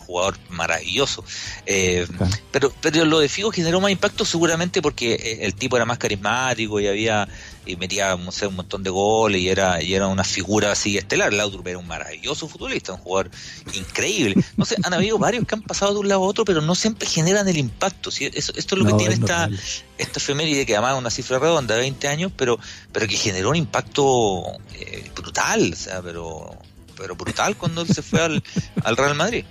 jugador 0.06 0.38
maravilloso. 0.50 1.24
Eh, 1.65 2.08
Claro. 2.18 2.32
pero, 2.52 2.74
pero 2.82 3.06
lo 3.06 3.20
de 3.20 3.28
Figo 3.30 3.52
generó 3.52 3.82
más 3.82 3.91
impacto 3.91 4.24
seguramente 4.26 4.82
porque 4.82 5.13
eh, 5.15 5.39
el 5.46 5.56
tipo 5.56 5.76
era 5.76 5.86
más 5.86 5.98
carismático 5.98 6.80
y 6.80 6.88
había 6.88 7.28
y 7.68 7.76
metía 7.78 8.15
no 8.15 8.32
sé, 8.32 8.46
un 8.46 8.56
montón 8.58 8.84
de 8.84 8.91
goles 8.91 9.41
y 9.41 9.50
era 9.50 9.82
y 9.82 9.96
era 9.96 10.06
una 10.08 10.24
figura 10.24 10.72
así 10.72 10.98
estelar. 10.98 11.34
Laudrup 11.34 11.68
era 11.68 11.78
un 11.80 11.88
maravilloso 11.88 12.48
futbolista, 12.48 12.94
un 12.94 13.00
jugador 13.00 13.32
increíble. 13.74 14.36
No 14.58 14.65
sé, 14.65 14.76
han 14.84 14.94
habido 14.94 15.18
varios 15.18 15.46
que 15.48 15.56
han 15.56 15.62
pasado 15.63 15.94
de 15.94 16.00
un 16.00 16.08
lado 16.10 16.24
a 16.24 16.28
otro, 16.28 16.46
pero 16.46 16.62
no 16.62 16.76
siempre 16.76 17.08
generan 17.08 17.48
el 17.48 17.58
impacto. 17.58 18.12
¿sí? 18.12 18.30
Eso- 18.34 18.54
esto 18.56 18.76
es 18.76 18.80
lo 18.82 18.86
No, 18.89 18.91
que 18.91 18.98
tiene 19.04 19.15
es 19.15 19.20
esta, 19.20 19.50
esta 19.98 20.20
efeméride 20.20 20.65
que 20.65 20.76
además 20.76 20.94
es 20.94 21.00
una 21.00 21.10
cifra 21.10 21.39
redonda, 21.39 21.76
20 21.76 22.08
años, 22.08 22.32
pero 22.36 22.60
pero 22.91 23.08
que 23.08 23.18
generó 23.18 23.50
un 23.50 23.56
impacto 23.56 24.44
eh, 24.76 25.10
brutal, 25.15 25.72
o 25.74 25.76
sea, 25.76 26.02
pero 26.02 26.58
pero 26.96 27.15
brutal 27.15 27.58
cuando 27.58 27.82
él 27.82 27.88
se 27.94 28.02
fue 28.02 28.22
al, 28.22 28.44
al 28.84 28.96
Real 28.96 29.15
Madrid. 29.15 29.44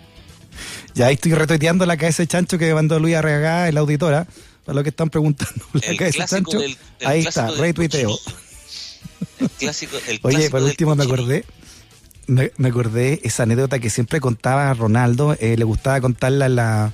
Ya 0.95 1.07
ahí 1.07 1.15
estoy 1.15 1.35
retuiteando 1.35 1.85
la 1.87 1.97
KS 1.97 2.27
Chancho 2.29 2.57
que 2.59 2.73
mandó 2.73 2.99
Luis 3.01 3.17
Arreagá, 3.17 3.69
el 3.69 3.77
auditora, 3.77 4.27
para 4.65 4.77
lo 4.77 4.83
que 4.83 4.91
están 4.91 5.11
preguntando. 5.11 5.65
La 5.73 5.81
El 5.81 5.97
KS 5.97 6.15
clásico 6.17 6.27
Chancho. 6.27 6.59
del, 6.61 6.77
el 7.01 7.07
ahí 7.07 7.21
está, 7.21 7.51
retuiteo. 7.51 8.17
El 9.41 9.51
clásico, 9.51 9.97
el 10.09 10.21
Oye, 10.23 10.37
clásico 10.37 10.51
por 10.53 10.61
del 10.61 10.71
último 10.71 10.95
me 10.97 11.05
acordé, 11.05 11.45
me, 12.27 12.53
me 12.57 12.69
acordé 12.69 13.21
esa 13.25 13.43
anécdota 13.43 13.79
que 13.79 13.91
siempre 13.91 14.21
contaba 14.21 14.73
Ronaldo, 14.75 15.37
eh, 15.41 15.57
le 15.57 15.65
gustaba 15.65 16.01
contarla 16.01 16.47
en 16.47 16.57
la, 16.57 16.93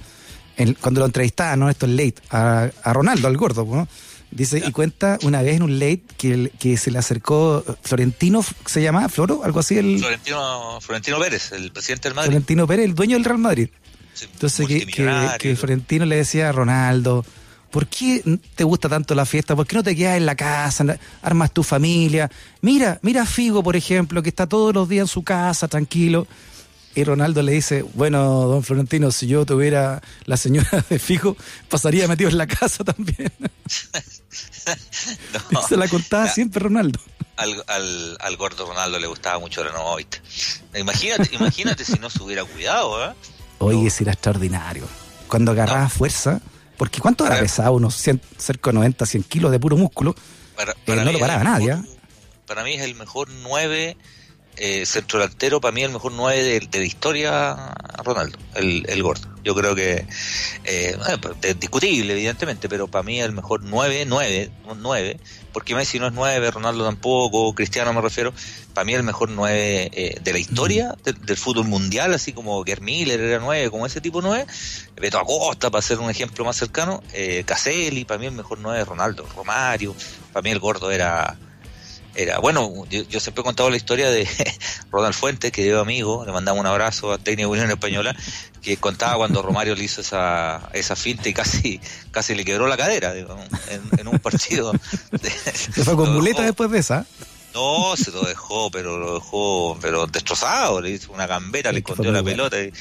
cuando 0.81 1.01
lo 1.01 1.07
entrevistaba, 1.07 1.57
¿no? 1.57 1.69
Esto 1.69 1.87
es 1.87 1.93
late, 1.93 2.15
a, 2.31 2.71
a 2.83 2.93
Ronaldo, 2.93 3.29
al 3.29 3.37
gordo, 3.37 3.65
¿no? 3.65 3.89
Dice, 4.31 4.63
y 4.65 4.71
cuenta 4.71 5.19
una 5.23 5.43
vez 5.43 5.57
en 5.57 5.65
un 5.65 5.79
late 5.81 6.03
que, 6.17 6.53
que 6.59 6.77
se 6.77 6.93
le 6.93 6.99
acercó 6.99 7.65
Florentino, 7.83 8.45
¿se 8.65 8.81
llamaba 8.81 9.09
Floro? 9.09 9.43
Algo 9.45 9.59
así. 9.59 9.77
El, 9.77 9.99
Florentino, 9.99 10.79
Florentino 10.81 11.19
Pérez, 11.19 11.51
el 11.53 11.73
presidente 11.73 12.09
del 12.09 12.15
Madrid. 12.15 12.31
Florentino 12.31 12.67
Pérez, 12.67 12.85
el 12.87 12.95
dueño 12.95 13.17
del 13.17 13.25
Real 13.25 13.39
Madrid. 13.39 13.69
Entonces, 14.23 14.67
que, 14.67 14.87
que, 15.39 15.57
Florentino 15.57 16.07
le 16.07 16.17
decía 16.17 16.49
a 16.49 16.53
Ronaldo, 16.53 17.25
¿por 17.71 17.87
qué 17.87 18.23
te 18.55 18.65
gusta 18.65 18.89
tanto 18.89 19.15
la 19.15 19.27
fiesta? 19.27 19.57
¿Por 19.57 19.67
qué 19.67 19.77
no 19.77 19.83
te 19.83 19.97
quedas 19.97 20.17
en 20.17 20.27
la 20.27 20.35
casa, 20.35 20.99
armas 21.23 21.53
tu 21.53 21.63
familia? 21.63 22.31
Mira, 22.61 22.99
mira 23.03 23.23
a 23.23 23.27
Figo, 23.27 23.63
por 23.63 23.77
ejemplo, 23.77 24.23
que 24.23 24.29
está 24.29 24.47
todos 24.47 24.75
los 24.75 24.89
días 24.89 25.03
en 25.03 25.09
su 25.09 25.23
casa, 25.23 25.69
tranquilo. 25.69 26.27
Y 26.95 27.05
Ronaldo 27.05 27.43
le 27.43 27.53
dice, 27.53 27.83
bueno, 27.95 28.49
don 28.49 28.65
Florentino, 28.65 29.13
si 29.13 29.29
yo 29.29 29.47
tuviera 29.47 30.03
la 30.25 30.37
señora 30.37 30.85
de 30.89 30.99
fijo, 30.99 31.37
pasaría 31.69 32.09
metido 32.09 32.31
en 32.31 32.39
la 32.39 32.49
casa 32.49 32.83
también. 32.83 33.33
se 35.69 35.77
la 35.77 35.87
contaba 35.87 36.29
siempre 36.29 36.61
Ronaldo. 36.61 36.99
Al, 37.37 37.63
al, 37.69 38.17
al, 38.21 38.37
gordo 38.37 38.67
Ronaldo 38.67 38.99
le 38.99 39.07
gustaba 39.07 39.39
mucho 39.39 39.65
la 39.65 39.73
novita. 39.73 40.19
Imagínate, 40.77 41.35
imagínate 41.35 41.85
si 41.85 41.99
no 41.99 42.11
se 42.11 42.23
hubiera 42.23 42.45
cuidado, 42.45 43.05
¿eh? 43.05 43.15
Oye, 43.61 43.91
si 43.91 44.05
era 44.05 44.13
extraordinario. 44.13 44.85
Cuando 45.29 45.53
agarraba 45.53 45.89
fuerza, 45.89 46.41
porque 46.77 47.01
¿cuánto 47.01 47.27
era 47.27 47.39
pesado? 47.39 47.73
Unos 47.73 47.95
cerca 47.95 48.71
de 48.71 48.75
90, 48.75 49.07
100 49.07 49.23
kilos 49.25 49.51
de 49.53 49.61
puro 49.61 49.77
músculo. 49.77 50.15
Para, 50.57 50.73
eh, 50.73 51.05
no 51.05 51.13
lo 51.13 51.19
paraba 51.19 51.45
nadie. 51.45 51.73
¿eh? 51.73 51.83
Para 52.47 52.65
mí 52.65 52.75
es 52.75 52.83
el 52.83 52.95
mejor 52.95 53.29
9 53.43 53.97
eh, 54.61 54.85
centro 54.85 55.19
delantero, 55.19 55.61
para 55.61 55.73
mí 55.73 55.83
el 55.83 55.91
mejor 55.91 56.13
9 56.13 56.43
de, 56.43 56.61
de 56.61 56.79
la 56.79 56.85
historia, 56.85 57.75
Ronaldo, 58.05 58.39
el, 58.55 58.85
el 58.89 59.03
gordo. 59.03 59.29
Yo 59.43 59.55
creo 59.55 59.75
que 59.75 60.07
eh, 60.65 60.99
pues, 61.23 61.37
es 61.43 61.59
discutible, 61.59 62.13
evidentemente, 62.13 62.69
pero 62.69 62.89
para 62.89 63.03
mí 63.03 63.21
el 63.21 63.33
mejor 63.33 63.63
9, 63.63 64.05
9, 64.07 64.51
9, 64.77 65.21
porque 65.53 65.75
Messi 65.75 65.99
no 65.99 66.07
es 66.07 66.13
9, 66.13 66.51
Ronaldo 66.51 66.85
tampoco, 66.85 67.55
Cristiano 67.55 67.93
me 67.95 68.03
refiero, 68.03 68.35
para 68.75 68.85
mí 68.85 68.93
el 68.93 69.03
mejor 69.03 69.31
9 69.31 69.91
eh, 69.93 70.21
de 70.23 70.33
la 70.33 70.39
historia 70.39 70.95
del 71.05 71.37
fútbol 71.39 71.67
mundial, 71.67 72.13
así 72.13 72.33
como 72.35 72.63
Gerd 72.65 72.83
Miller 72.83 73.19
era 73.19 73.39
9, 73.39 73.71
como 73.71 73.87
ese 73.87 74.03
tipo 74.03 74.21
9, 74.21 74.47
Beto 75.01 75.19
Acosta, 75.19 75.71
para 75.71 75.81
ser 75.81 76.01
un 76.01 76.11
ejemplo 76.11 76.45
más 76.45 76.57
cercano, 76.57 77.03
eh, 77.15 77.43
Caselli, 77.47 78.05
para 78.05 78.19
mí 78.19 78.27
el 78.27 78.33
mejor 78.33 78.59
9 78.61 78.85
Ronaldo, 78.85 79.27
Romario, 79.35 79.95
para 80.35 80.43
mí 80.43 80.51
el 80.51 80.59
gordo 80.59 80.91
era 80.91 81.39
era 82.15 82.39
bueno 82.39 82.85
yo, 82.91 83.21
siempre 83.21 83.43
he 83.43 83.45
contado 83.45 83.71
la 83.71 83.77
historia 83.77 84.11
de 84.11 84.29
Ronald 84.91 85.15
Fuentes 85.15 85.53
que 85.53 85.63
dio 85.63 85.81
amigo 85.81 86.25
le 86.25 86.33
mandamos 86.33 86.61
un 86.61 86.67
abrazo 86.67 87.13
a 87.13 87.19
Técnico 87.19 87.51
Unión 87.51 87.71
Española 87.71 88.15
que 88.63 88.77
contaba 88.77 89.17
cuando 89.17 89.43
Romario 89.43 89.75
le 89.75 89.85
hizo 89.85 90.01
esa 90.01 90.69
esa 90.73 90.97
finta 90.97 91.29
y 91.29 91.35
casi 91.35 91.81
casi 92.11 92.35
le 92.35 92.45
quebró 92.45 92.67
la 92.67 92.77
cadera 92.77 93.15
en, 93.17 94.09
un 94.09 94.19
partido 94.19 94.73
se 95.23 95.85
fue 95.85 95.97
con 95.97 96.13
muleta 96.13 96.43
después 96.43 96.71
de 96.71 96.79
esa. 96.79 97.07
No, 97.55 97.97
se 97.97 98.13
lo 98.13 98.23
dejó, 98.23 98.71
pero 98.71 98.97
lo 98.97 99.15
dejó 99.15 99.77
pero 99.81 100.07
destrozado, 100.07 100.81
le 100.81 100.91
hizo 100.91 101.13
una 101.13 101.27
gambera, 101.27 101.73
le 101.73 101.79
escondió 101.79 102.13
la 102.13 102.23
pelota 102.23 102.57
eh, 102.59 102.73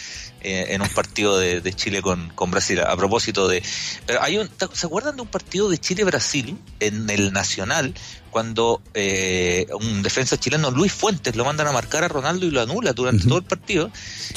en 0.41 0.81
un 0.81 0.89
partido 0.89 1.39
de, 1.39 1.73
Chile 1.73 2.01
con, 2.01 2.29
con, 2.35 2.51
Brasil. 2.51 2.79
A 2.81 2.95
propósito 2.95 3.47
de... 3.47 3.63
Pero 4.05 4.21
hay 4.21 4.37
un, 4.37 4.49
¿Se 4.73 4.85
acuerdan 4.85 5.15
de 5.15 5.23
un 5.23 5.27
partido 5.27 5.69
de 5.69 5.79
Chile-Brasil 5.79 6.57
en 6.79 7.09
el 7.09 7.33
Nacional 7.33 7.95
cuando 8.29 8.81
eh, 8.93 9.67
un 9.79 10.01
defensa 10.01 10.39
chileno, 10.39 10.71
Luis 10.71 10.91
Fuentes, 10.91 11.35
lo 11.35 11.45
mandan 11.45 11.67
a 11.67 11.71
marcar 11.71 12.03
a 12.03 12.07
Ronaldo 12.07 12.45
y 12.45 12.51
lo 12.51 12.61
anula 12.61 12.93
durante 12.93 13.27
todo 13.27 13.37
el 13.39 13.43
partido? 13.43 13.91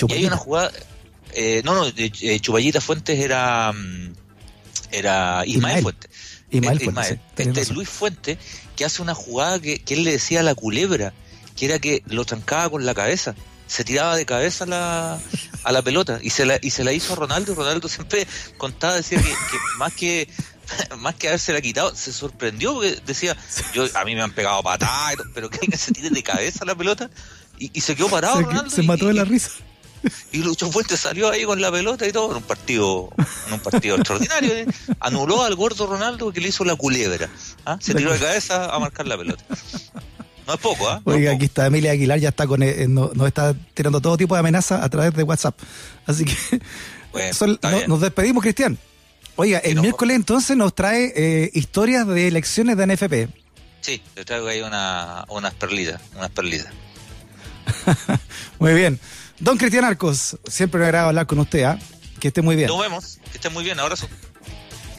Y 0.09 0.12
hay 0.12 0.26
una 0.26 0.37
jugada... 0.37 0.72
Eh, 1.35 1.62
no, 1.64 1.74
no, 1.74 1.87
eh, 1.87 2.40
Chubayita 2.40 2.81
Fuentes 2.81 3.18
era... 3.18 3.72
Mm, 3.72 4.14
era 4.90 5.44
Ismael, 5.46 5.83
Fuentes. 5.83 6.11
Ismael, 6.50 6.81
Fuentes. 6.81 7.18
Este 7.37 7.74
Luis 7.74 7.88
Fuentes 7.88 8.38
que 8.76 8.85
hace 8.85 9.00
una 9.00 9.14
jugada 9.14 9.59
que, 9.59 9.78
que 9.78 9.94
él 9.94 10.05
le 10.05 10.12
decía 10.12 10.40
a 10.40 10.42
la 10.42 10.55
culebra, 10.55 11.14
que 11.57 11.64
era 11.64 11.78
que 11.78 12.02
lo 12.07 12.24
trancaba 12.26 12.68
con 12.68 12.85
la 12.85 12.94
cabeza 12.94 13.35
se 13.72 13.85
tiraba 13.85 14.16
de 14.16 14.26
cabeza 14.26 14.64
a 14.64 14.66
la, 14.66 15.20
a 15.64 15.72
la 15.72 15.81
pelota 15.81 16.20
y 16.22 16.28
se 16.28 16.44
la, 16.44 16.59
y 16.61 16.68
se 16.68 16.85
la 16.85 16.92
hizo 16.92 17.14
a 17.14 17.16
Ronaldo 17.16 17.52
y 17.52 17.55
Ronaldo 17.55 17.88
siempre 17.88 18.26
contaba, 18.59 18.96
decía 18.96 19.18
que, 19.18 19.33
más 19.78 19.94
que 19.94 20.28
más 20.98 21.14
que 21.14 21.28
haberse 21.28 21.52
la 21.52 21.61
quitado, 21.61 21.94
se 21.94 22.12
sorprendió 22.12 22.74
porque 22.74 22.98
decía, 23.06 23.37
yo 23.72 23.87
a 23.94 24.04
mí 24.04 24.14
me 24.14 24.22
han 24.22 24.32
pegado 24.32 24.62
patadas, 24.62 25.16
pero 25.35 25.50
que 25.50 25.76
se 25.76 25.92
tire 25.92 26.11
de 26.11 26.22
cabeza 26.22 26.64
la 26.64 26.74
pelota 26.74 27.11
y, 27.58 27.70
y 27.72 27.80
se 27.80 27.94
quedó 27.96 28.08
parado 28.08 28.37
se, 28.37 28.42
Ronaldo. 28.42 28.70
Se 28.70 28.82
mató 28.82 29.06
de 29.06 29.14
la 29.14 29.24
risa. 29.24 29.50
Y 30.32 30.38
Lucho 30.38 30.70
Fuentes 30.70 31.00
salió 31.00 31.30
ahí 31.30 31.44
con 31.44 31.61
la 31.61 31.70
pelota 31.70 32.06
y 32.06 32.12
todo 32.12 32.30
en 32.32 32.38
un 32.38 32.42
partido, 32.42 33.11
en 33.46 33.52
un 33.52 33.61
partido 33.61 33.96
extraordinario. 33.96 34.52
¿eh? 34.52 34.66
Anuló 35.00 35.44
al 35.44 35.54
gordo 35.54 35.87
Ronaldo 35.87 36.32
que 36.32 36.40
le 36.40 36.48
hizo 36.48 36.64
la 36.64 36.74
culebra. 36.74 37.28
¿ah? 37.64 37.78
Se 37.80 37.94
tiró 37.94 38.12
de 38.12 38.18
cabeza 38.18 38.74
a 38.74 38.78
marcar 38.78 39.06
la 39.06 39.16
pelota. 39.16 39.44
No 40.46 40.54
es 40.54 40.61
poco, 40.61 40.88
¿ah? 40.88 41.00
Oiga, 41.04 41.32
aquí 41.32 41.44
está 41.44 41.66
Emilia 41.66 41.92
Aguilar, 41.92 42.18
ya 42.18 42.30
está 42.30 42.48
con, 42.48 42.64
eh, 42.64 42.87
nos, 42.88 43.12
está 43.26 43.54
tirando 43.74 44.00
todo 44.00 44.16
tipo 44.16 44.35
de 44.35 44.40
amenazas 44.40 44.82
a 44.82 44.88
través 44.88 45.14
de 45.14 45.22
WhatsApp. 45.22 45.56
Así 46.04 46.24
que 46.24 46.61
nos 47.87 48.00
despedimos, 48.00 48.42
Cristian. 48.42 48.76
Oiga, 49.37 49.59
el 49.59 49.81
miércoles 49.81 50.16
entonces 50.16 50.57
nos 50.57 50.75
trae 50.75 51.12
eh, 51.16 51.51
historias 51.55 52.07
de 52.07 52.29
elecciones 52.29 52.77
de 52.77 52.87
NFP. 52.87 53.35
Sí, 53.81 54.03
le 54.14 54.25
traigo 54.25 54.47
ahí 54.47 54.61
una, 54.61 55.25
unas 55.29 55.55
perlitas, 55.55 56.01
unas 56.14 56.31
perlitas. 56.31 56.73
Muy 58.59 58.75
bien. 58.75 59.01
Don 59.40 59.59
Cristian 59.59 59.85
Arcos, 59.85 60.38
siempre 60.47 60.79
me 60.79 60.87
agrada 60.87 61.09
hablar 61.09 61.27
con 61.27 61.40
usted, 61.40 61.64
¿ah? 61.64 61.79
Que 62.21 62.29
esté 62.29 62.42
muy 62.42 62.55
bien. 62.55 62.68
Nos 62.68 62.81
vemos, 62.81 63.18
que 63.33 63.38
esté 63.38 63.51
muy 63.51 63.64
bien, 63.64 63.81
abrazo. 63.81 64.09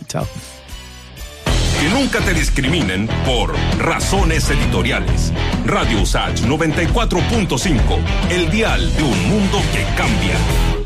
Chao. 0.08 0.28
Que 1.80 1.90
nunca 1.90 2.20
te 2.20 2.34
discriminen 2.34 3.08
por 3.26 3.56
razones 3.78 4.50
editoriales. 4.50 5.32
Radio 5.66 6.02
USACH 6.02 6.42
94.5, 6.42 8.32
el 8.32 8.52
dial 8.52 8.94
de 8.98 9.04
un 9.04 9.30
mundo 9.30 9.62
que 9.72 9.86
cambia. 9.96 10.83